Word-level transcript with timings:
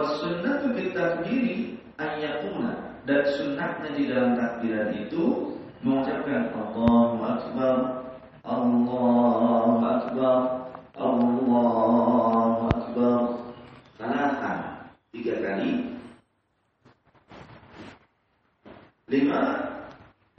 Wasunnatu 0.00 0.72
bitakbiri 0.72 1.76
ayyakuna 2.00 2.96
dan 3.04 3.20
sunnahnya 3.36 3.92
di 3.92 4.08
dalam 4.08 4.32
takbiran 4.32 4.96
itu 4.96 5.52
mengucapkan 5.84 6.48
Allahu 6.56 7.20
Akbar, 7.20 7.76
Allahu 8.40 9.72
Akbar, 9.84 10.38
Allahu 10.96 12.64
Akbar. 12.72 13.18
Salatan 14.00 14.88
tiga 15.12 15.36
kali. 15.36 16.00
Lima 19.04 19.40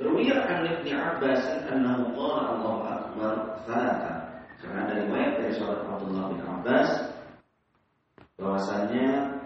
Ruwiya 0.01 0.41
an 0.41 0.65
Ibn 0.73 0.87
Abbas 0.89 1.69
annahu 1.69 2.17
qala 2.17 2.41
Allahu 2.57 2.81
Akbar 2.81 3.33
salatan. 3.69 4.17
Karena 4.57 4.89
dari 4.89 5.05
riwayat 5.05 5.33
dari 5.37 5.53
sahabat 5.53 5.85
Abdullah 5.85 6.25
bin 6.33 6.41
Abbas 6.49 6.89
bahwasanya 8.41 9.40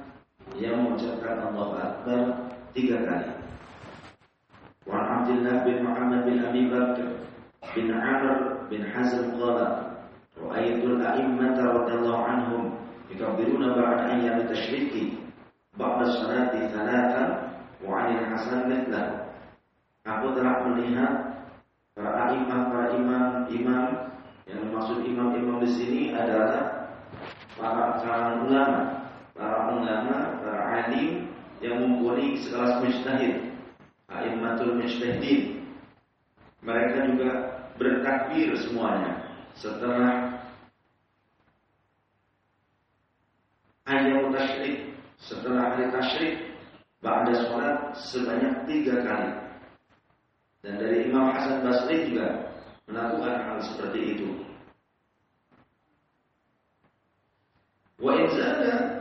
ia 0.54 0.72
mengucapkan 0.77 1.49
Allahu 1.49 1.73
Akbar 1.73 2.22
tiga 2.77 3.02
kali. 3.02 3.30
Wa 4.85 5.02
Abdullah 5.02 5.66
bin 5.66 5.77
Muhammad 5.81 6.21
bin 6.30 6.38
Abi 6.45 6.70
Bakr 6.70 7.08
bin 7.73 7.90
Amr 7.90 8.70
bin 8.70 8.85
Hazm 8.85 9.34
qala 9.41 9.98
Ra'aytul 10.35 11.02
a'immata 11.02 11.63
radhiyallahu 11.63 12.21
anhum 12.21 12.63
yukabbiruna 13.09 13.73
ba'da 13.73 14.13
ayyam 14.13 14.45
tashriqi 14.45 15.18
ba'da 15.73 16.05
salati 16.21 16.70
thalathan 16.70 17.30
wa 17.82 18.05
'anil 18.05 18.23
Hasan 18.30 18.70
mithlahu. 18.70 19.26
Aku 20.05 20.38
telah 20.38 20.62
melihat 20.70 21.13
para 21.98 22.35
imam 22.38 22.62
para 22.70 22.93
imam 22.93 23.49
imam 23.49 23.85
yang 24.46 24.70
imam-imam 24.70 25.57
di 25.57 25.70
sini 25.73 26.02
adalah 26.13 26.85
para 27.57 27.98
kalangan 27.98 28.38
ulama, 28.46 28.82
para 29.76 29.84
ulama, 29.84 30.18
para 30.40 30.62
alim 30.88 31.27
yang 31.60 31.84
mumpuni 31.84 32.40
sekelas 32.40 32.80
mujtahid, 32.80 33.52
a'immatul 34.08 34.80
mujtahidin. 34.80 35.68
Mereka 36.63 36.98
juga 37.12 37.30
bertakbir 37.76 38.55
semuanya 38.64 39.36
setelah 39.60 40.40
ayat 43.86 44.32
tasyrik, 44.32 44.77
setelah 45.20 45.76
hari 45.76 45.86
tasyrik, 45.92 46.36
ba'da 47.04 47.34
sholat 47.46 47.77
sebanyak 47.99 48.55
tiga 48.66 48.96
kali. 49.04 49.32
Dan 50.66 50.82
dari 50.82 51.05
Imam 51.05 51.30
Hasan 51.30 51.62
Basri 51.62 52.10
juga 52.10 52.58
melakukan 52.90 53.36
hal 53.46 53.58
seperti 53.62 53.99
itu. 54.18 54.30
Wa 58.02 58.18
inzada 58.18 58.95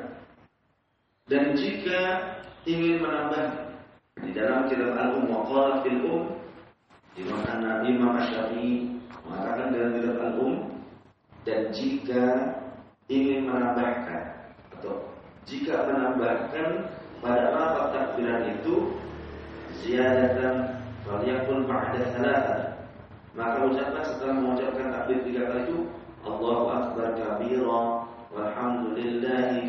dan 1.25 1.57
jika 1.57 2.01
ingin 2.69 3.01
menambah 3.01 3.73
di 4.21 4.31
dalam 4.37 4.69
kitab 4.69 4.93
Al-Um 4.93 5.25
wa 5.33 5.41
qala 5.49 5.81
fil 5.81 6.01
Um 6.05 6.25
di 7.17 7.25
mana 7.25 7.81
Imam 7.89 8.21
Syafi'i 8.21 8.93
mengatakan 9.25 9.73
dalam 9.73 9.91
kitab 9.97 10.17
Al-Um 10.21 10.55
dan 11.49 11.61
jika 11.73 12.25
ingin 13.09 13.49
menambahkan 13.49 14.53
atau 14.77 15.01
jika 15.49 15.89
menambahkan 15.89 16.93
pada 17.25 17.53
lafaz 17.57 17.87
takbiran 17.97 18.45
itu 18.61 18.93
ziyadatan 19.81 20.77
waliyakun 21.09 21.65
ba'da 21.65 22.01
salatan 22.17 22.61
maka 23.33 23.65
ucapkan 23.65 24.05
setelah 24.13 24.35
mengucapkan 24.41 24.93
takbir 24.93 25.19
tiga 25.25 25.43
kali 25.49 25.63
itu 25.69 25.79
Allahu 26.25 26.65
Akbar 26.73 27.09
kabira 27.17 27.83
walhamdulillahi 28.33 29.64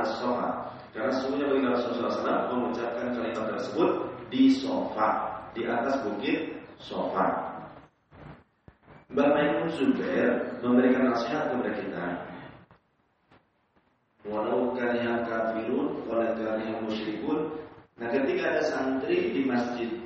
as 0.00 0.08
sofa 0.16 0.72
karena 0.92 1.12
semuanya 1.20 1.46
bagi 1.52 1.66
Rasulullah 1.68 2.12
SAW 2.12 2.52
mengucapkan 2.52 3.06
kalimat 3.16 3.44
tersebut 3.56 3.90
di 4.32 4.52
sofa 4.52 5.08
di 5.52 5.68
atas 5.68 6.00
bukit 6.04 6.56
sofa 6.80 7.52
Mbak 9.12 9.28
Maimun 9.28 9.68
Zubair 9.76 10.56
memberikan 10.64 11.12
nasihat 11.12 11.52
kepada 11.52 11.72
kita. 11.76 12.06
Walau 14.24 14.72
karya 14.72 15.28
kafirun, 15.28 16.08
walau 16.08 16.32
karya 16.32 16.80
musyrikun 16.80 17.60
Nah 18.00 18.08
ketika 18.08 18.56
ada 18.56 18.62
santri 18.64 19.36
di 19.36 19.44
masjid 19.44 20.00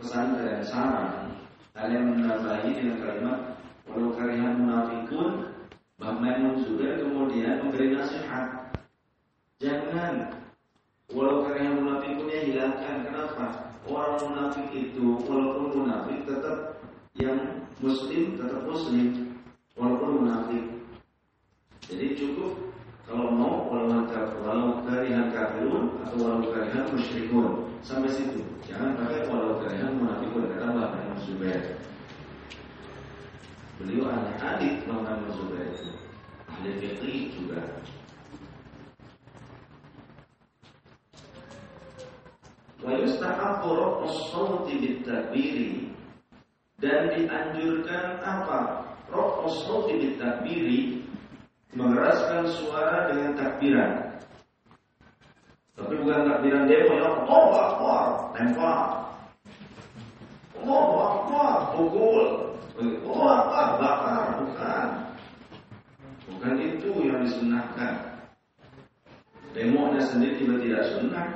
pesantren 0.00 0.64
sama 0.64 1.28
Kalian 1.76 2.16
menambahi 2.16 2.72
dengan 2.72 2.96
kalimat 3.04 3.38
Walau 3.84 4.16
karya 4.16 4.48
munafikun 4.56 5.52
Mbak 5.98 6.14
Maimun 6.22 6.54
Zubair 6.62 7.02
kemudian 7.02 7.58
memberi 7.58 7.90
nasihat. 7.90 8.57
Jangan. 9.58 10.38
Walau 11.10 11.42
kalian 11.42 11.82
munafikun 11.82 12.30
ya 12.30 12.40
hilangkan 12.46 13.02
Kenapa? 13.02 13.74
Orang 13.88 14.20
munafik 14.28 14.68
itu 14.76 15.16
Walaupun 15.24 15.82
munafik 15.82 16.20
tetap 16.28 16.78
Yang 17.16 17.64
muslim 17.80 18.36
tetap 18.36 18.60
muslim 18.68 19.34
Walaupun 19.74 20.22
munafik. 20.22 20.64
Jadi 21.90 22.06
cukup 22.14 22.54
Kalau 23.08 23.32
mau 23.34 23.66
walau, 23.72 24.04
walau 24.44 24.84
kalian 24.84 25.32
kafirun 25.32 25.96
Atau 26.06 26.16
walau 26.22 26.44
kalian 26.52 26.92
musyrikun. 26.92 27.72
Sampai 27.80 28.12
situ. 28.14 28.44
Jangan 28.68 28.94
pakai 29.00 29.26
walau 29.26 29.58
kalian 29.64 29.96
munafikun 29.96 30.46
Bang 30.54 30.94
Maimun 30.94 31.18
Zubair. 31.26 31.62
Beliau 33.82 34.06
ahli 34.06 34.32
hadis 34.38 34.74
Muhammad 34.86 35.34
Zubair 35.34 35.72
ahli 36.46 36.70
fikih 36.78 37.34
juga. 37.34 37.62
Wa 42.78 42.94
yustahabbu 42.94 43.68
raf'us 43.74 44.30
bitakbiri 44.66 45.90
dan 46.78 47.10
dianjurkan 47.10 48.22
apa? 48.22 48.86
Raf'us 49.10 49.66
bitakbiri 49.86 51.02
mengeraskan 51.74 52.48
suara 52.48 53.10
dengan 53.10 53.34
takbiran. 53.34 53.92
Tapi 55.78 55.94
bukan 55.94 56.26
takbiran 56.26 56.66
demo 56.66 56.92
ya, 56.98 57.06
Allahu 57.22 57.50
Akbar, 57.54 58.04
lempar. 58.34 58.82
Allahu 60.58 60.94
Akbar, 60.98 61.54
pukul. 61.78 62.48
Oh 62.78 63.26
apa 63.26 63.74
bakar 63.82 64.38
bukan 64.38 64.88
Bukan 66.30 66.54
itu 66.62 66.90
yang 67.02 67.26
disunahkan 67.26 68.22
Demonya 69.50 69.98
sendiri 70.06 70.38
juga 70.38 70.62
tidak 70.62 70.82
sunnah 70.94 71.26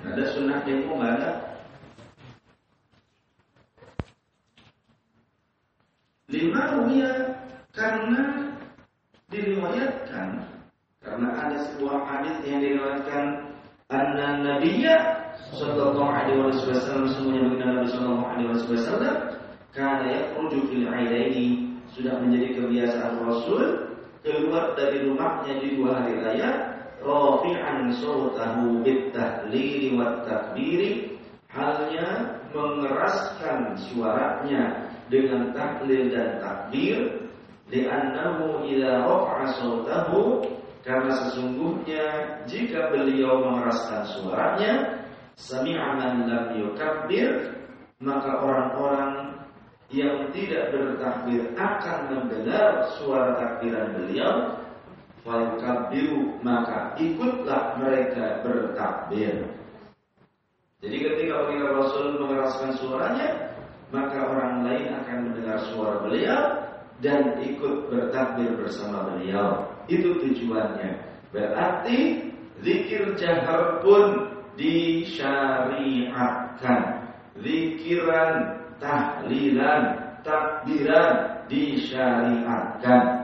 Ada 0.00 0.24
sunnah 0.32 0.58
demo 0.64 0.96
nggak 0.96 1.12
ada? 1.20 1.30
Lima 6.30 6.62
ruya 6.78 7.10
karena 7.74 8.54
diriwayatkan 9.30 10.28
karena 11.00 11.28
ada 11.32 11.58
sebuah 11.70 11.98
hadis 12.06 12.36
yang 12.46 12.60
diriwayatkan 12.62 13.24
anna 13.90 14.38
nabiyya 14.42 15.26
sallallahu 15.54 16.06
alaihi 16.06 16.38
wasallam 16.38 17.10
semuanya 17.10 17.50
Nabi 17.58 17.86
sallallahu 17.90 18.26
alaihi 18.26 18.48
wasallam 18.50 19.16
karena 19.74 20.06
yakhruju 20.06 20.58
fil 20.70 20.86
aidaini 20.86 21.74
sudah 21.94 22.18
menjadi 22.22 22.58
kebiasaan 22.58 23.22
Rasul 23.22 23.90
keluar 24.22 24.78
dari 24.78 25.06
rumahnya 25.06 25.54
di 25.58 25.68
dua 25.78 26.02
hari 26.02 26.14
raya 26.22 26.69
rafi'an 27.00 27.92
sautahu 27.96 28.84
bit 28.84 29.12
tahlili 29.12 29.96
wat 29.96 30.24
takbiri 30.28 31.18
halnya 31.50 32.38
mengeraskan 32.54 33.74
suaranya 33.90 34.90
dengan 35.10 35.50
tahlil 35.50 36.08
dan 36.08 36.38
takbir. 36.38 37.26
Li'annahu 37.70 38.66
idza 38.66 39.06
rafa'a 39.06 39.46
sautahu 39.58 40.42
karena 40.82 41.12
sesungguhnya 41.14 42.04
jika 42.50 42.90
beliau 42.90 43.46
mengeraskan 43.46 44.02
suaranya 44.10 44.72
sami'a 45.38 45.96
lam 46.26 46.46
yukabbir 46.56 47.54
maka 48.00 48.30
orang-orang 48.40 49.12
yang 49.92 50.30
tidak 50.32 50.72
bertakbir 50.72 51.52
akan 51.54 51.98
mendengar 52.10 52.88
suara 52.96 53.36
takbiran 53.36 53.92
beliau 53.98 54.34
Maka 56.40 56.96
ikutlah 56.96 57.76
mereka 57.76 58.40
bertakbir 58.40 59.52
Jadi 60.80 60.96
ketika 60.96 61.44
beliau 61.44 61.76
Rasul 61.76 62.16
mengeraskan 62.16 62.72
suaranya, 62.80 63.52
maka 63.92 64.32
orang 64.32 64.64
lain 64.64 64.96
akan 64.96 65.28
mendengar 65.28 65.60
suara 65.68 66.00
beliau 66.00 66.56
dan 67.04 67.36
ikut 67.44 67.92
bertakbir 67.92 68.56
bersama 68.56 69.12
beliau. 69.12 69.68
Itu 69.92 70.16
tujuannya. 70.24 71.04
Berarti 71.36 72.32
zikir 72.64 73.12
jahar 73.20 73.84
pun 73.84 74.32
disyariatkan. 74.56 77.12
Zikiran, 77.40 78.60
tahlilan, 78.80 79.82
takbiran 80.24 81.44
disyariatkan. 81.52 83.19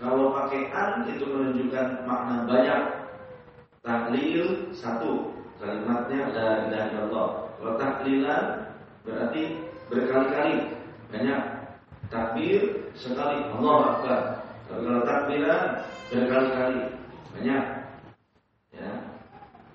Kalau 0.00 0.32
pakai 0.32 0.72
an 0.72 1.04
itu 1.12 1.28
menunjukkan 1.28 2.08
makna 2.08 2.48
banyak. 2.48 2.82
Tahlil 3.84 4.72
satu, 4.72 5.28
kalimatnya 5.60 6.32
la 6.32 6.48
ilaha 6.68 6.86
illallah. 6.88 7.28
Kalau 7.60 7.72
tahlilan 7.76 8.44
berarti 9.04 9.42
berkali-kali 9.92 10.56
banyak. 11.12 11.42
Takbir 12.08 12.90
sekali 12.96 13.44
Allah 13.52 13.76
Akbar. 13.92 14.20
Kalau 14.66 15.04
takbiran 15.04 15.62
berkali-kali 16.08 16.80
banyak. 17.36 17.64
Ya. 18.72 18.90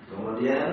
Kemudian 0.09 0.69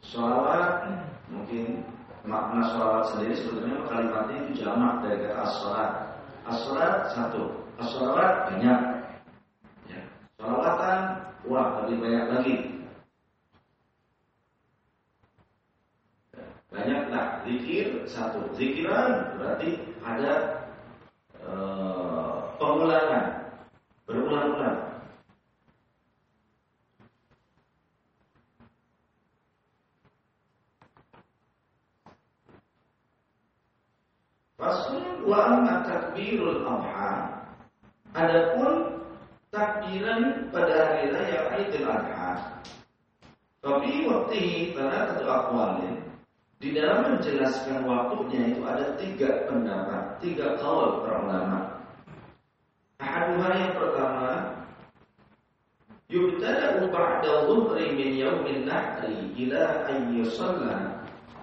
sholawat 0.00 0.88
mungkin 1.28 1.84
makna 2.24 2.64
sholawat 2.72 3.04
sendiri 3.12 3.34
sebetulnya 3.36 3.84
kalimatnya 3.86 4.36
itu 4.48 4.64
jamak 4.64 5.04
dari 5.04 5.28
kata 5.28 5.36
as-sholat. 5.44 5.90
As-sholat 6.48 6.94
satu, 7.14 7.42
as-sholawat 7.80 8.52
banyak. 8.52 8.80
Ya. 9.88 10.00
Sholawatan 10.36 10.98
wah 11.48 11.80
lebih 11.84 11.96
banyak 12.04 12.24
lagi. 12.28 12.54
Banyaklah 16.70 17.42
zikir 17.42 18.06
satu. 18.06 18.46
Zikiran 18.54 19.34
berarti 19.34 19.74
ada 20.06 20.32
e, 21.34 21.52
pengulangan 22.62 23.26
berulang-ulang. 24.06 24.78
Rasul 34.60 35.24
wa 35.24 35.38
amma 35.56 35.74
takbirul 35.88 36.62
adha 36.68 37.40
Adapun 38.10 39.06
takbiran 39.54 40.50
pada 40.50 40.74
hari 40.74 41.14
raya 41.14 41.40
Idul 41.62 41.86
Adha 41.86 42.58
Waktu 44.30 44.78
satu 44.78 45.26
akwalin 45.26 46.06
di 46.62 46.70
dalam 46.70 47.18
menjelaskan 47.18 47.82
waktunya 47.82 48.54
itu 48.54 48.62
ada 48.62 48.94
tiga 48.94 49.42
pendapat, 49.50 50.22
tiga 50.22 50.54
kaul 50.54 51.02
para 51.02 51.18
ulama. 51.26 51.58
Ahaduha 53.02 53.50
yang 53.58 53.74
pertama, 53.74 54.30
yubtada'u 56.06 56.94
ba'da 56.94 57.50
dhuhri 57.50 57.90
min 57.90 58.22
yaumin 58.22 58.70
nahri 58.70 59.34
ila 59.34 59.90
an 59.90 60.14
yusalla 60.14 60.78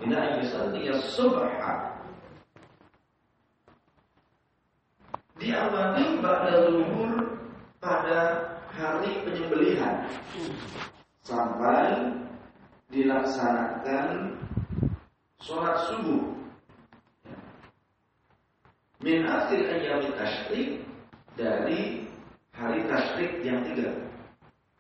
ila 0.08 0.18
an 0.24 0.32
yusalli 0.40 0.88
subha. 1.12 1.92
Diawali 5.36 6.24
ba'da 6.24 6.72
zuhur 6.72 7.36
pada 7.84 8.48
hari 8.72 9.28
penyembelihan 9.28 10.08
sampai 11.28 12.16
dilaksanakan 12.88 14.40
sholat 15.44 15.78
subuh 15.92 16.24
min 19.04 19.28
akhir 19.28 19.60
ayam 19.70 20.08
tasyrik 20.16 20.82
dari 21.38 22.08
hari 22.56 22.80
tasyrik 22.90 23.44
yang 23.46 23.62
tiga. 23.68 23.94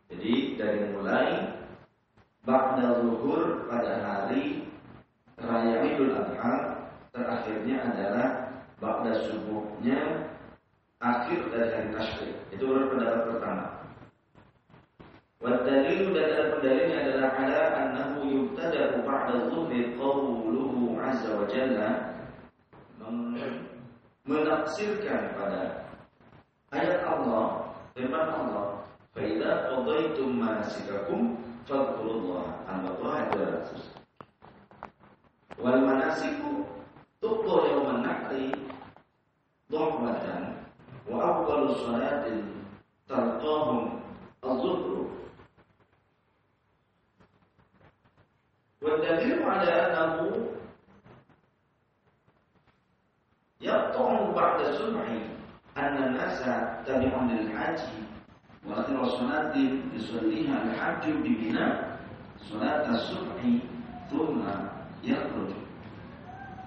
Jadi 0.07 0.57
dari 0.57 0.81
mulai 0.95 1.54
ba'da 2.48 3.04
zuhur 3.04 3.68
pada 3.69 4.01
hari 4.01 4.65
raya 5.38 5.86
Idul 5.86 6.15
Adha 6.15 6.56
terakhirnya 7.12 7.77
adalah 7.92 8.27
ba'da 8.81 9.13
subuhnya 9.30 10.31
akhir 10.98 11.53
dari 11.53 11.69
hari 11.75 11.89
tasyrik. 11.94 12.36
Itu 12.56 12.71
pendapat 12.71 13.21
pertama. 13.36 13.76
Wadalilu 15.38 16.18
dan 16.18 16.34
ada 16.34 16.44
pendalilnya 16.57 16.98
adalah 17.06 17.30
ala 17.38 17.62
annahu 17.78 18.25
yubtada'u 18.25 19.06
ba'da 19.06 19.54
dhuhri 19.54 19.94
qawluhu 19.94 20.98
azza 20.98 21.38
wa 21.38 21.45
jalla 21.45 22.18
menafsirkan 24.28 25.38
pada 25.39 25.88
ayat 26.75 27.00
Allah 27.07 27.72
firman 27.95 28.28
Allah 28.28 28.84
fa 29.16 29.22
idza 29.24 29.72
qadaytum 29.72 30.36
manasikakum 30.36 31.39
fadhkurullaha 31.63 32.68
al-baqarah 32.68 33.31
200 33.72 35.63
wal 35.63 35.80
manasiku 35.80 36.68
tuqda 37.24 37.56
yawman 37.72 38.04
nahri 38.04 38.51
dhahmatan 39.72 40.60
wa 41.07 41.16
awwalu 41.24 41.72
salatin 41.80 42.68
talqahum 43.07 43.97
والدليل 49.06 49.43
على 49.43 49.70
أنه 49.70 50.49
يقطع 53.61 54.31
بعد 54.31 54.61
الصبح 54.61 55.06
أن 55.79 55.97
الناس 56.03 56.43
تبع 56.87 57.23
للحج 57.23 57.79
وآخر 58.67 59.05
صلاة 59.05 59.55
يصليها 59.94 60.62
الحج 60.62 61.11
ببناء 61.11 61.99
صلاة 62.37 62.91
الصبح 62.91 63.41
ثم 64.11 64.43
يخرج 65.05 65.50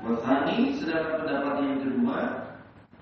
والثاني 0.05 0.75
sedangkan 0.77 1.23
pendapat 1.23 1.55
yang 1.65 1.79
kedua 1.81 2.19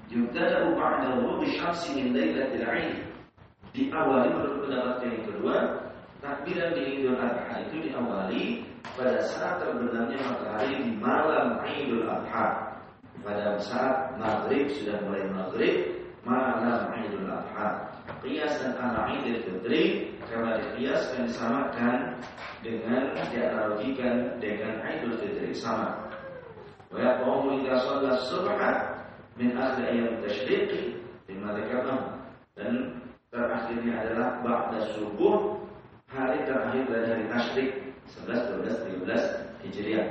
yubtada'u 0.08 0.72
ba'da 0.78 1.20
ghurub 1.20 1.44
syamsi 1.52 2.00
min 2.00 2.16
lailatil 2.16 2.64
'id 2.64 2.96
diawali 3.76 4.30
menurut 4.32 4.60
pendapat 4.64 4.98
yang 5.04 5.20
kedua 5.28 5.56
takbiran 6.24 6.72
di 6.78 6.84
Idul 7.02 7.20
Adha 7.20 7.56
itu 7.68 7.76
diawali 7.92 8.67
pada 8.99 9.23
saat 9.25 9.63
terbenamnya 9.63 10.19
matahari 10.23 10.87
di 10.87 10.93
malam 10.99 11.63
Idul 11.65 12.07
Adha. 12.07 12.77
Pada 13.23 13.59
saat 13.59 14.15
maghrib 14.17 14.71
sudah 14.71 15.03
mulai 15.03 15.27
maghrib, 15.31 16.03
malam 16.23 16.91
Idul 16.95 17.27
Adha. 17.27 17.91
Qiyas 18.25 18.59
dan 18.65 18.75
ala 18.81 19.15
Idul 19.15 19.41
Fitri 19.45 20.15
karena 20.27 20.59
dikiaskan 20.59 21.29
disamakan 21.31 21.97
dengan 22.65 23.15
dianalogikan 23.31 24.41
dengan 24.43 24.83
Idul 24.83 25.19
Fitri 25.23 25.55
sama. 25.55 26.09
Wa 26.89 26.99
yaqumu 26.99 27.61
idza 27.63 27.85
shalla 27.85 28.17
subha 28.27 28.71
min 29.37 29.53
akhir 29.55 29.93
ayam 29.93 30.19
tasyriqi 30.25 30.99
lima 31.29 31.53
dan 32.57 32.99
terakhirnya 33.29 33.95
adalah 34.03 34.41
ba'da 34.41 34.81
subuh 34.97 35.61
hari 36.09 36.43
terakhir 36.49 36.85
dari 36.89 37.07
hari 37.07 37.25
tasyrik 37.29 37.71
11, 38.09 38.65
12, 38.65 39.05
13 39.05 39.65
Hijriah. 39.69 40.09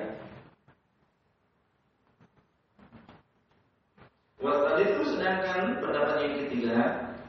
Wasal 4.37 4.77
itu 4.85 5.01
sedangkan 5.17 5.81
pendapat 5.81 6.15
yang 6.21 6.35
ketiga 6.45 6.75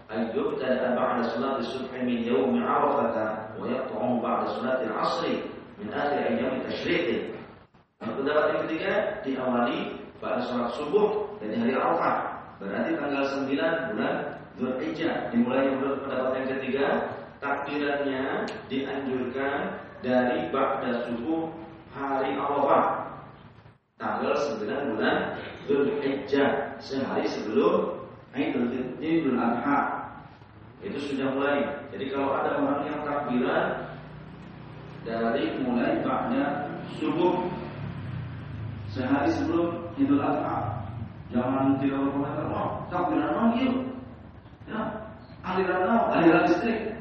Ayyub 0.08 0.60
dan 0.60 0.92
ba'da 0.92 1.24
salat 1.32 1.64
subhi 1.68 2.00
min 2.04 2.24
yawm 2.24 2.56
Arafah 2.60 3.56
wa 3.56 3.64
yaqta'u 3.64 4.20
ba'da 4.20 4.44
salat 4.60 4.84
al-'asr 4.84 5.24
min 5.80 5.88
akhir 5.88 6.36
ayyam 6.36 6.60
tasyriq. 6.68 7.32
Pendapat 8.00 8.44
yang 8.52 8.60
ketiga 8.68 8.92
diawali 9.24 9.78
pada 10.20 10.44
salat 10.44 10.72
subuh 10.76 11.32
dari 11.40 11.56
hari 11.56 11.72
Arafah. 11.76 12.16
Berarti 12.60 12.90
tanggal 12.98 13.24
9 13.24 13.88
bulan 13.94 14.14
Dzulhijjah. 14.58 15.30
Dimulai 15.30 15.70
menurut 15.70 16.02
pendapat 16.02 16.30
yang 16.34 16.48
ketiga, 16.58 16.86
takbirannya 17.38 18.22
dianjurkan 18.66 19.78
dari 20.04 20.50
ba'da 20.54 21.08
subuh 21.08 21.50
hari 21.94 22.38
Arafah. 22.38 23.08
Tanggal 23.98 24.30
9 24.62 24.94
bulan 24.94 25.16
Dzulhijjah 25.66 26.78
sehari 26.78 27.26
sebelum 27.26 27.98
Idul 29.02 29.34
Adha. 29.34 30.06
Itu 30.78 31.02
sudah 31.02 31.34
mulai. 31.34 31.66
Jadi 31.90 32.14
kalau 32.14 32.30
ada 32.30 32.62
orang 32.62 32.86
yang 32.86 33.02
takbiran 33.02 33.90
dari 35.02 35.58
mulai 35.66 35.98
ba'da 36.06 36.70
subuh 37.02 37.50
sehari 38.94 39.34
sebelum 39.34 39.90
Idul 39.98 40.22
Adha. 40.22 40.86
Jangan 41.28 41.76
tidak 41.82 42.08
berkomentar 42.08 42.46
oh 42.48 42.88
takbiran 42.88 43.32
lagi 43.36 43.68
ya 44.64 44.80
aliran 45.44 46.08
aliran 46.12 46.44
listrik 46.48 46.96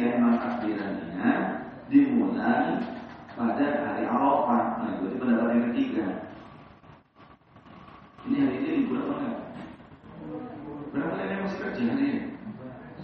dia 0.00 0.16
memang 0.16 0.40
takbirannya 0.40 1.32
dimulai 1.92 2.80
pada 3.36 3.66
hari 3.84 4.08
Arafah. 4.08 4.80
Nah, 4.80 4.96
itu 4.96 5.20
pendapat 5.20 5.48
yang 5.52 5.64
ketiga. 5.68 6.06
Ini 8.24 8.36
hari 8.40 8.56
ini 8.64 8.68
libur 8.80 9.04
apa 9.04 9.12
enggak? 9.20 9.38
Berapa 10.96 11.20
yang 11.20 11.44
masih 11.44 11.58
kerja 11.60 11.82
hari 11.84 12.04
ini? 12.08 12.20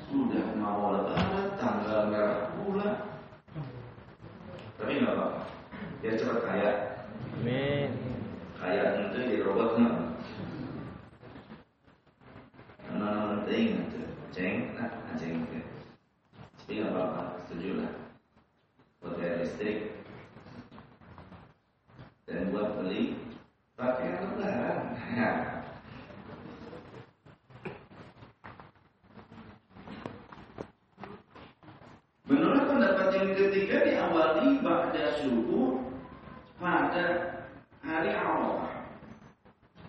Sudah 0.08 0.56
mau 0.56 0.96
lebaran, 0.96 1.52
tanggal 1.60 2.08
merah 2.08 2.48
pula. 2.56 2.90
Tapi 4.80 4.92
nggak 4.96 5.12
apa-apa. 5.12 5.40
Biar 6.00 6.16
cepat 6.16 6.38
kaya. 6.48 6.70
Amin. 7.36 7.92
Kaya 8.56 9.04
itu 9.04 9.20
di 9.20 9.36
robot 9.44 9.76
nggak? 9.76 9.96
Mana 12.88 13.44
penting 13.44 13.84
itu, 13.84 14.00
ceng, 14.32 14.72
nah, 14.80 14.88
ceng 15.20 15.44
itu. 15.44 15.60
Tapi 16.66 16.82
nggak 16.82 16.98
apa-apa, 16.98 17.22
setuju 17.46 17.78
lah. 17.78 17.92
Hotel 18.98 19.38
listrik 19.38 20.02
dan 22.26 22.50
buat 22.50 22.74
beli 22.82 23.14
pakaian 23.78 24.34
lebaran. 24.34 24.82
Menurut 32.26 32.66
pendapat 32.66 33.08
yang 33.14 33.30
ketiga 33.38 33.86
diawali 33.86 34.58
pada 34.58 35.22
subuh 35.22 35.86
pada 36.58 37.06
hari 37.86 38.10
Arafah. 38.10 38.90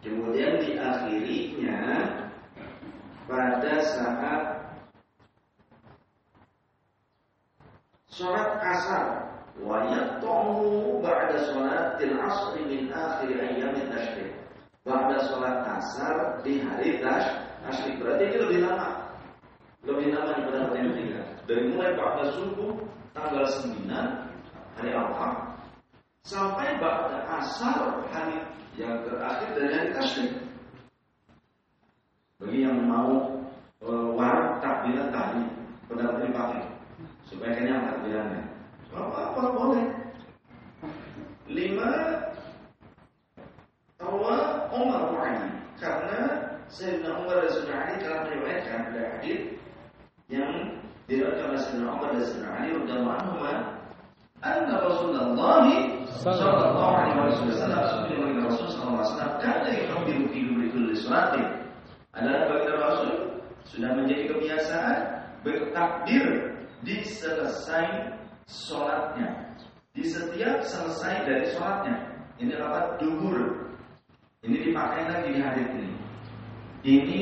Kemudian 0.06 0.62
diakhirinya 0.62 1.82
pada 3.26 3.82
saat 3.98 4.42
sholat 8.14 8.50
asar 8.62 9.06
wa 9.58 9.82
yaqtahu 9.90 11.02
ba'da 11.02 11.38
sholatil 11.50 12.16
asr 12.22 12.54
min 12.70 12.94
akhir 12.94 13.30
ayyamin 13.34 13.90
tashrik. 13.90 14.38
Ba'da 14.86 15.18
sholat 15.26 15.66
asar 15.66 16.46
di 16.46 16.62
hari 16.62 17.02
tash 17.02 17.26
tashrik 17.66 17.98
berarti 17.98 18.30
ini 18.30 18.38
lebih 18.38 18.60
lama. 18.70 19.10
Lebih 19.82 20.14
lama 20.14 20.30
daripada 20.38 20.58
hari 20.70 20.78
yang 20.78 20.90
ketiga. 20.94 21.22
Dari 21.50 21.64
mulai 21.74 21.92
ba'da 21.98 22.24
subuh 22.38 22.74
tanggal 23.18 23.46
9 23.50 23.90
hari 24.78 24.90
Arafah 24.94 25.34
sampai 26.22 26.78
ba'da 26.78 27.18
asar 27.42 28.06
hari 28.14 28.46
yang 28.78 29.02
terakhir 29.10 29.50
dari 29.58 29.70
hari 29.74 29.90
tashrik. 29.98 30.34
Bagi 32.38 32.62
yang 32.62 32.86
mau 32.86 33.37
tadi 35.28 35.44
pendapat 35.92 36.20
dipakai 36.24 36.64
supaya 37.28 37.52
kenyang 37.60 37.84
takbirannya. 37.92 38.42
Apa 38.96 39.20
apa 39.36 39.42
boleh. 39.52 39.86
Lima 41.48 41.92
awal 44.00 44.42
Umar 44.72 45.04
Ali 45.20 45.48
karena 45.80 46.22
Sayyidina 46.72 47.24
Umar 47.24 47.44
dan 47.44 47.50
Sayyidina 47.52 47.76
Ali 47.76 47.94
telah 48.04 48.20
meriwayatkan 48.28 48.82
dari 48.96 49.08
hadis 49.16 49.40
yang 50.32 50.52
diriwayatkan 51.08 51.46
oleh 51.52 51.62
Sayyidina 51.64 51.88
Umar 51.92 52.10
dan 52.16 52.24
Sayyidina 52.24 52.50
Ali 52.52 52.68
radhiyallahu 52.76 53.16
anhu 53.20 53.38
anna 54.44 54.76
Rasulullah 54.86 55.66
sallallahu 56.24 56.94
alaihi 56.94 57.48
wasallam 57.52 57.84
sebagaimana 57.90 58.40
Rasul 58.48 58.68
sallallahu 58.70 59.02
alaihi 59.02 59.12
wasallam 59.12 59.34
kana 59.42 59.70
yuhibbu 59.74 60.26
fi 60.32 60.68
kulli 60.72 60.94
salatin 60.96 61.46
adalah 62.14 62.42
baginda 62.50 62.76
Rasul 62.78 63.12
sudah 63.68 63.92
menjadi 63.94 64.24
kebiasaan 64.32 65.17
bertakbir 65.48 66.28
di 66.84 67.08
selesai 67.08 68.12
sholatnya. 68.52 69.56
Di 69.96 70.04
setiap 70.04 70.68
selesai 70.68 71.24
dari 71.24 71.46
sholatnya. 71.56 71.96
Ini 72.38 72.54
rapat 72.60 73.00
duhur. 73.00 73.72
Ini 74.44 74.70
dipakai 74.70 75.02
lagi 75.08 75.30
di 75.32 75.40
hadis 75.42 75.68
ini. 75.74 75.96
Ini 76.86 77.22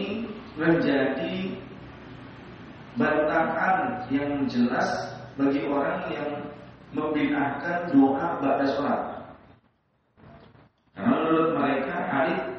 menjadi 0.57 1.35
bantahan 2.97 4.03
yang 4.11 4.49
jelas 4.49 4.89
bagi 5.37 5.63
orang 5.67 6.11
yang 6.11 6.31
membid'ahkan 6.91 7.91
doa 7.91 8.39
pada 8.39 8.65
sholat. 8.75 9.01
Karena 10.95 11.11
menurut 11.11 11.47
mereka 11.59 11.95
hadis 12.07 12.54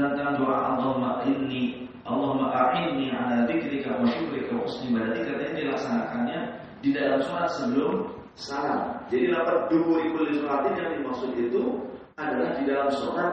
tentang 0.00 0.38
doa 0.38 0.56
Allahumma 0.74 1.26
inni 1.26 1.88
Allahumma 2.08 2.48
a'inni 2.54 3.12
ala 3.12 3.44
dzikrika 3.44 4.00
wa 4.00 4.08
syukrika 4.08 4.56
wa 4.56 4.64
husni 4.64 4.94
ibadatika 4.94 5.36
katanya 5.36 5.54
dilaksanakannya 5.60 6.40
di 6.80 6.88
dalam 6.96 7.20
sholat 7.20 7.50
sebelum 7.52 7.92
salam. 8.38 9.02
Jadi 9.12 9.34
dapat 9.34 9.68
duburi 9.68 10.08
kulli 10.14 10.40
sholatin 10.40 10.72
yang 10.78 10.90
dimaksud 10.96 11.30
itu 11.36 11.62
adalah 12.16 12.56
di 12.56 12.62
dalam 12.64 12.88
sholat 12.94 13.32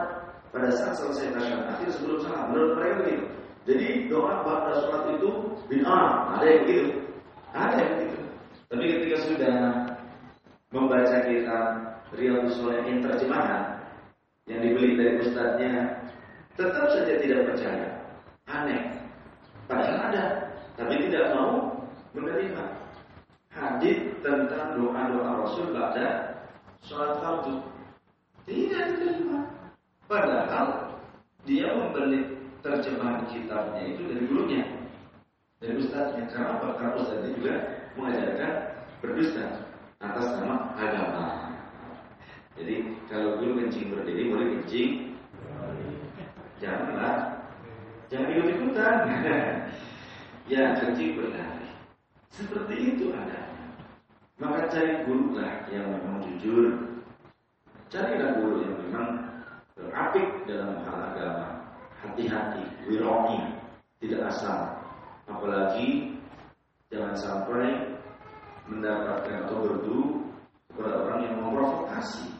pada 0.50 0.68
saat 0.76 0.98
selesai 0.98 1.32
tasyahud 1.32 1.64
akhir 1.72 1.88
sebelum 1.96 2.18
salam. 2.20 2.44
Menurut 2.52 2.72
mereka 2.76 2.94
begitu. 3.00 3.26
Jadi 3.66 3.86
doa 4.12 4.34
pada 4.44 4.72
sholat 4.84 5.02
itu 5.16 5.30
bid'ah. 5.72 6.36
Ada 6.36 6.44
yang 6.44 6.60
begitu. 6.68 6.88
Ada 7.56 7.76
yang 7.80 7.92
begitu. 7.96 8.18
Tapi 8.66 8.84
ketika 8.92 9.16
sudah 9.24 9.56
membaca 10.74 11.16
kitab 11.24 11.66
Riyadhus 12.12 12.58
Shalihin 12.58 12.98
terjemahan 13.02 13.78
yang 14.46 14.60
dibeli 14.62 14.94
dari 14.94 15.12
ustadznya 15.22 15.74
tetap 16.56 16.84
saja 16.88 17.14
tidak 17.20 17.40
percaya. 17.52 17.88
Aneh. 18.48 18.82
Padahal 19.68 19.98
ada, 20.10 20.24
tapi 20.78 20.94
tidak 21.08 21.34
mau 21.36 21.74
menerima 22.16 22.64
hadis 23.52 23.98
tentang 24.22 24.78
doa-doa 24.78 25.30
Rasul 25.44 25.74
pada 25.74 26.06
sholat 26.86 27.18
fardu. 27.20 27.60
Tidak 28.46 28.82
diterima. 28.94 29.42
Padahal 30.06 30.96
dia 31.42 31.66
membeli 31.74 32.38
terjemahan 32.62 33.26
kitabnya 33.26 33.82
itu 33.90 34.02
dari 34.06 34.22
gurunya, 34.30 34.62
dari 35.58 35.82
ustadznya. 35.82 36.30
Karena 36.30 36.62
apa? 36.62 36.78
Karena 36.78 36.94
ustadznya 37.02 37.30
juga 37.34 37.54
mengajarkan 37.98 38.52
berdusta 39.02 39.44
atas 39.98 40.26
nama 40.38 40.56
agama. 40.78 41.26
Jadi 42.54 42.74
kalau 43.10 43.42
guru 43.42 43.66
kencing 43.66 43.90
berdiri, 43.92 44.30
boleh 44.30 44.46
kencing 44.62 45.06
Janganlah 46.56 47.36
Jangan 48.06 48.32
ikut 48.32 48.48
ikutan 48.54 48.96
Ya 50.52 50.78
kencing 50.78 51.18
berlari. 51.18 51.68
Seperti 52.30 52.94
itu 52.94 53.10
adanya. 53.10 53.66
Maka 54.38 54.70
cari 54.70 55.02
guru 55.02 55.34
lah 55.34 55.66
yang 55.74 55.90
memang 55.90 56.22
jujur. 56.22 56.86
Carilah 57.90 58.38
guru 58.38 58.62
yang 58.62 58.74
memang 58.86 59.08
Apik 59.90 60.46
dalam 60.46 60.80
hal 60.86 60.98
agama. 61.12 61.48
Hati-hati 62.00 62.62
Wironi 62.86 63.58
Tidak 64.00 64.22
asal. 64.24 64.80
Apalagi 65.26 66.14
Jangan 66.88 67.18
sampai 67.18 67.98
Mendapatkan 68.70 69.46
atau 69.46 69.56
berdu 69.62 69.98
Kepada 70.70 70.94
orang 71.04 71.20
yang 71.26 71.34
memprovokasi 71.42 72.30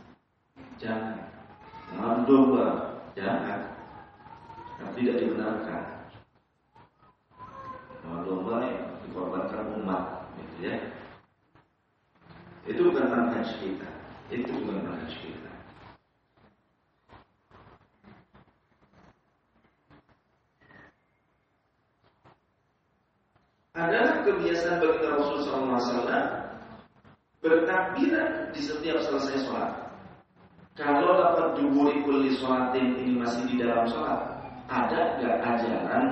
Jangan. 0.78 1.26
Mengadu 1.90 2.54
Jangan 3.18 3.75
yang 4.80 4.90
tidak 4.96 5.16
dibenarkan. 5.20 5.82
Domba 8.26 8.58
yang 8.66 8.98
dikorbankan 9.06 9.78
umat, 9.82 10.02
gitu 10.34 10.54
ya. 10.66 10.74
Itu 12.66 12.90
bukan 12.90 13.06
manhaj 13.06 13.46
kita. 13.62 13.90
Itu 14.34 14.50
bukan 14.50 14.82
manhaj 14.82 15.14
kita. 15.22 15.52
Adalah 23.76 24.24
kebiasaan 24.24 24.80
bagi 24.82 25.06
Rasulullah 25.06 25.78
SAW 25.78 26.26
bertakbiran 27.44 28.50
di 28.50 28.60
setiap 28.64 28.98
selesai 29.04 29.46
sholat. 29.46 29.72
Kalau 30.74 31.14
dapat 31.14 31.60
duburi 31.60 32.02
kulli 32.02 32.34
sholatin 32.40 32.98
ini 33.04 33.20
masih 33.20 33.44
di 33.46 33.60
dalam 33.60 33.86
sholat, 33.86 34.35
ada 34.66 35.00
nggak 35.18 35.36
ajaran 35.42 36.06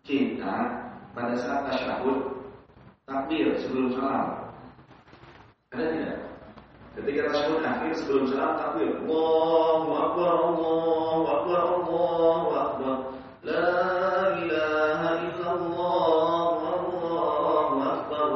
kita 0.00 0.54
pada 1.12 1.34
saat 1.36 1.60
tasyahud 1.68 2.18
takbir 3.04 3.52
sebelum 3.60 3.92
salam? 3.92 4.52
Ada 5.72 5.84
tidak? 5.92 6.18
Ketika 6.96 7.20
tasyahud 7.28 7.60
akhir 7.60 7.92
sebelum 8.00 8.24
salam 8.32 8.56
takbir, 8.56 8.90
Allahu 9.04 9.90
akbar, 9.92 10.30
Allahu 10.40 11.22
akbar, 11.28 11.60
Allahu 11.76 12.48
akbar. 12.56 12.96
La 13.44 13.68
ilaha 14.40 15.10
illallah, 15.28 16.56
Allahu 16.64 17.76
akbar. 17.84 18.30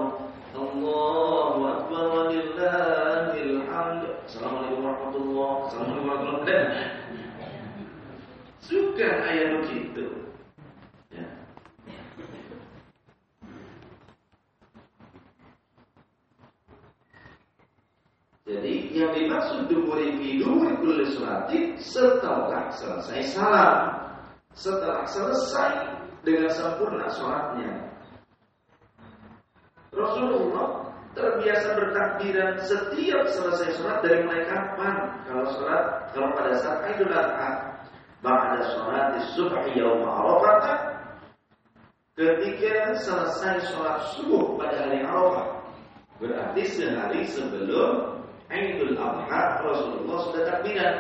Allahu 0.52 1.60
akbar 1.64 2.04
walillahil 2.12 3.56
hamd. 3.64 4.02
Assalamualaikum 4.28 4.84
warahmatullahi 4.84 5.32
wabarakatuh. 5.32 5.68
Assalamualaikum 5.72 6.04
warahmatullahi 6.04 6.44
wabarakatuh. 6.44 7.29
Suka 8.60 9.08
ayah 9.24 9.60
begitu. 9.60 10.04
Ya. 11.08 11.26
Jadi 18.44 18.74
yang 18.92 19.10
dimaksud 19.16 19.72
dumuri 19.72 20.12
ribu 20.20 20.44
dumuri 20.44 20.74
tulis 20.84 21.10
suratin 21.16 21.78
setelah 21.80 22.68
selesai 22.74 23.20
salam. 23.32 24.00
Setelah 24.52 25.06
selesai 25.08 25.72
dengan 26.20 26.50
sempurna 26.52 27.08
sholatnya. 27.08 27.90
Rasulullah 29.90 30.90
terbiasa 31.16 31.74
bertakbiran 31.74 32.60
setiap 32.62 33.22
selesai 33.26 33.74
sholat 33.78 33.98
dari 34.04 34.22
mulai 34.22 34.46
kapan? 34.46 34.94
Kalau 35.26 35.44
sholat, 35.54 35.84
kalau 36.14 36.28
pada 36.36 36.52
saat 36.62 36.78
Idul 36.94 37.10
Adha, 37.10 37.69
ba'da 38.20 38.60
sholat 38.76 39.16
subhi 39.32 39.80
yaum 39.80 40.04
Arafah, 40.04 40.78
ketika 42.16 42.96
selesai 43.00 43.72
sholat 43.72 43.98
subuh 44.16 44.60
pada 44.60 44.88
hari 44.88 45.00
Arafah, 45.04 45.64
berarti 46.20 46.62
sehari 46.68 47.24
sebelum 47.28 48.20
Idul 48.50 48.98
Adha 48.98 49.62
Rasulullah 49.62 50.18
sudah 50.26 50.42
takbiran. 50.42 50.96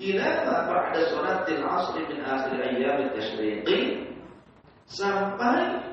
Ila 0.00 0.28
ba'da 0.64 1.00
salatil 1.12 1.60
asr 1.60 1.96
min 2.08 2.24
akhir 2.24 2.56
ayyam 2.56 3.12
tasyriqi 3.12 4.08
sampai 4.88 5.84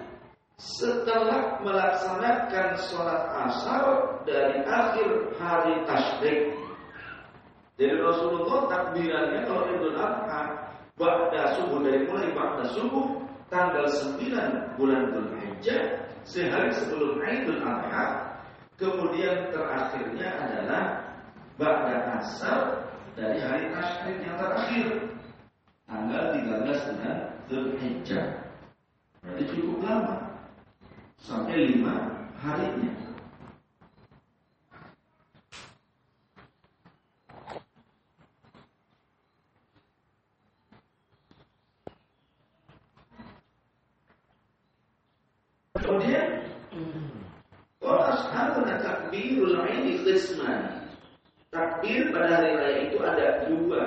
setelah 0.57 1.61
melaksanakan 1.61 2.67
sholat 2.87 3.23
asar 3.45 3.85
dari 4.23 4.63
akhir 4.63 5.09
hari 5.37 5.75
tasyrik. 5.85 6.39
Jadi 7.77 7.93
Rasulullah 8.01 8.65
takbirannya 8.65 9.45
kalau 9.45 9.69
Idul 9.69 9.93
Adha 9.93 10.73
Ba'da 10.97 11.61
subuh 11.61 11.85
dari 11.85 12.09
mulai 12.09 12.33
Ba'da 12.33 12.65
subuh 12.73 13.21
Tanggal 13.53 13.85
9 14.17 14.81
bulan 14.81 15.13
Dzulhijjah 15.13 16.09
Sehari 16.25 16.73
sebelum 16.73 17.21
Idul 17.21 17.61
Adha 17.61 18.33
Kemudian 18.81 19.53
terakhirnya 19.53 20.29
adalah 20.41 20.83
Ba'da 21.61 22.17
asar 22.17 22.81
dari 23.13 23.37
hari 23.45 23.69
tasyrik 23.69 24.25
yang 24.25 24.37
terakhir 24.41 24.85
Tanggal 25.85 26.23
13 26.33 26.97
bulan 26.97 27.17
Dzulhijjah. 27.47 28.47
Berarti 29.23 29.43
cukup 29.55 29.79
lama 29.83 30.15
Sampai 31.19 31.67
lima 31.67 31.95
harinya 32.39 32.91
Kemudian 45.75 46.27
Kalau 47.79 48.01
ashabuna 48.11 48.75
takbirul 48.83 49.55
aini 50.07 50.15
qisman. 50.15 50.61
Takbir 51.51 52.11
pada 52.11 52.39
hari 52.39 52.51
raya 52.55 52.79
itu 52.87 52.97
ada 53.03 53.27
dua. 53.47 53.83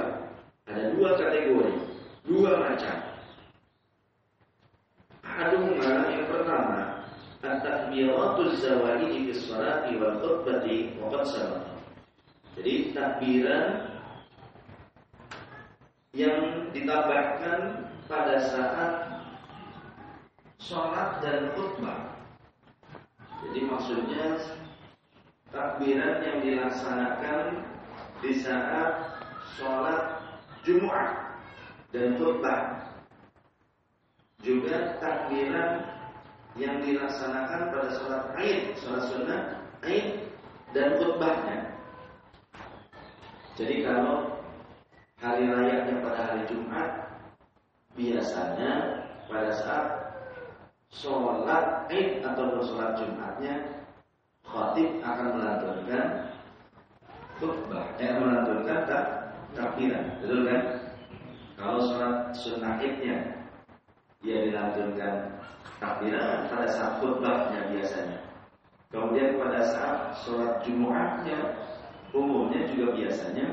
Ada 0.68 0.92
dua 0.96 1.10
kategori. 1.16 1.74
Dua 2.28 2.50
macam. 2.60 2.96
Ahaduhuma 5.24 6.10
yang 6.10 6.26
pertama 6.28 6.80
At-takbiratul 7.40 8.52
zawaidi 8.60 9.24
fi 9.24 9.32
sholati 9.32 9.96
wal 9.96 10.20
khutbati 10.20 10.92
wa 11.00 11.08
qad 11.08 11.24
Jadi 12.60 12.92
takbiran 12.92 13.68
yang 16.12 16.68
ditambahkan 16.76 17.60
pada 18.04 18.36
saat 18.44 18.92
sholat 20.60 21.24
dan 21.24 21.48
khutbah. 21.56 22.12
Jadi 23.48 23.60
maksudnya 23.64 24.36
takbiran 25.50 26.22
yang 26.22 26.38
dilaksanakan 26.42 27.66
di 28.22 28.32
saat 28.38 29.18
sholat 29.58 30.22
Jumat 30.62 31.38
dan 31.90 32.14
khutbah. 32.18 32.86
Juga 34.40 34.96
takbiran 35.04 35.84
yang 36.56 36.80
dilaksanakan 36.80 37.60
pada 37.74 37.90
sholat 37.92 38.24
Aid, 38.40 38.74
sholat 38.80 39.04
sunnah 39.12 39.42
Aid 39.84 40.32
dan 40.72 40.96
khutbahnya. 40.96 41.58
Jadi 43.60 43.84
kalau 43.84 44.40
hari 45.20 45.44
raya 45.52 45.84
pada 46.00 46.20
hari 46.32 46.42
Jumat 46.48 46.88
biasanya 47.92 49.04
pada 49.28 49.52
saat 49.52 49.88
sholat 50.88 51.86
id 51.92 52.24
atau 52.24 52.56
sholat 52.64 52.96
jumatnya 52.98 53.79
khatib 54.50 54.88
akan 55.00 55.26
melantunkan 55.38 56.06
khutbah. 57.38 57.86
Eh 58.02 58.10
melantunkan 58.18 58.78
tak 58.84 59.04
takbiran. 59.54 60.04
Betul 60.20 60.40
kan? 60.46 60.62
Kalau 61.54 61.78
sholat 61.86 62.14
sunnah 62.34 62.76
idnya 62.82 63.16
dia 64.20 64.36
dilantunkan 64.48 65.40
takbiran 65.80 66.48
pada 66.50 66.66
saat 66.68 66.92
khutbahnya 67.00 67.60
biasanya. 67.72 68.18
Kemudian 68.90 69.38
pada 69.38 69.60
saat 69.70 69.98
sholat 70.26 70.60
jumatnya 70.66 71.38
umumnya 72.10 72.66
juga 72.74 72.90
biasanya 72.98 73.46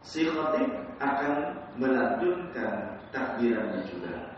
si 0.00 0.24
khatib 0.24 0.68
akan 0.98 1.32
melantunkan 1.76 2.96
takbirannya 3.12 3.84
juga 3.86 4.37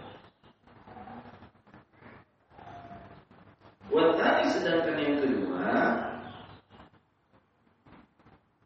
Wadani 3.91 4.45
sedangkan 4.55 4.97
yang 5.03 5.17
kedua 5.19 5.67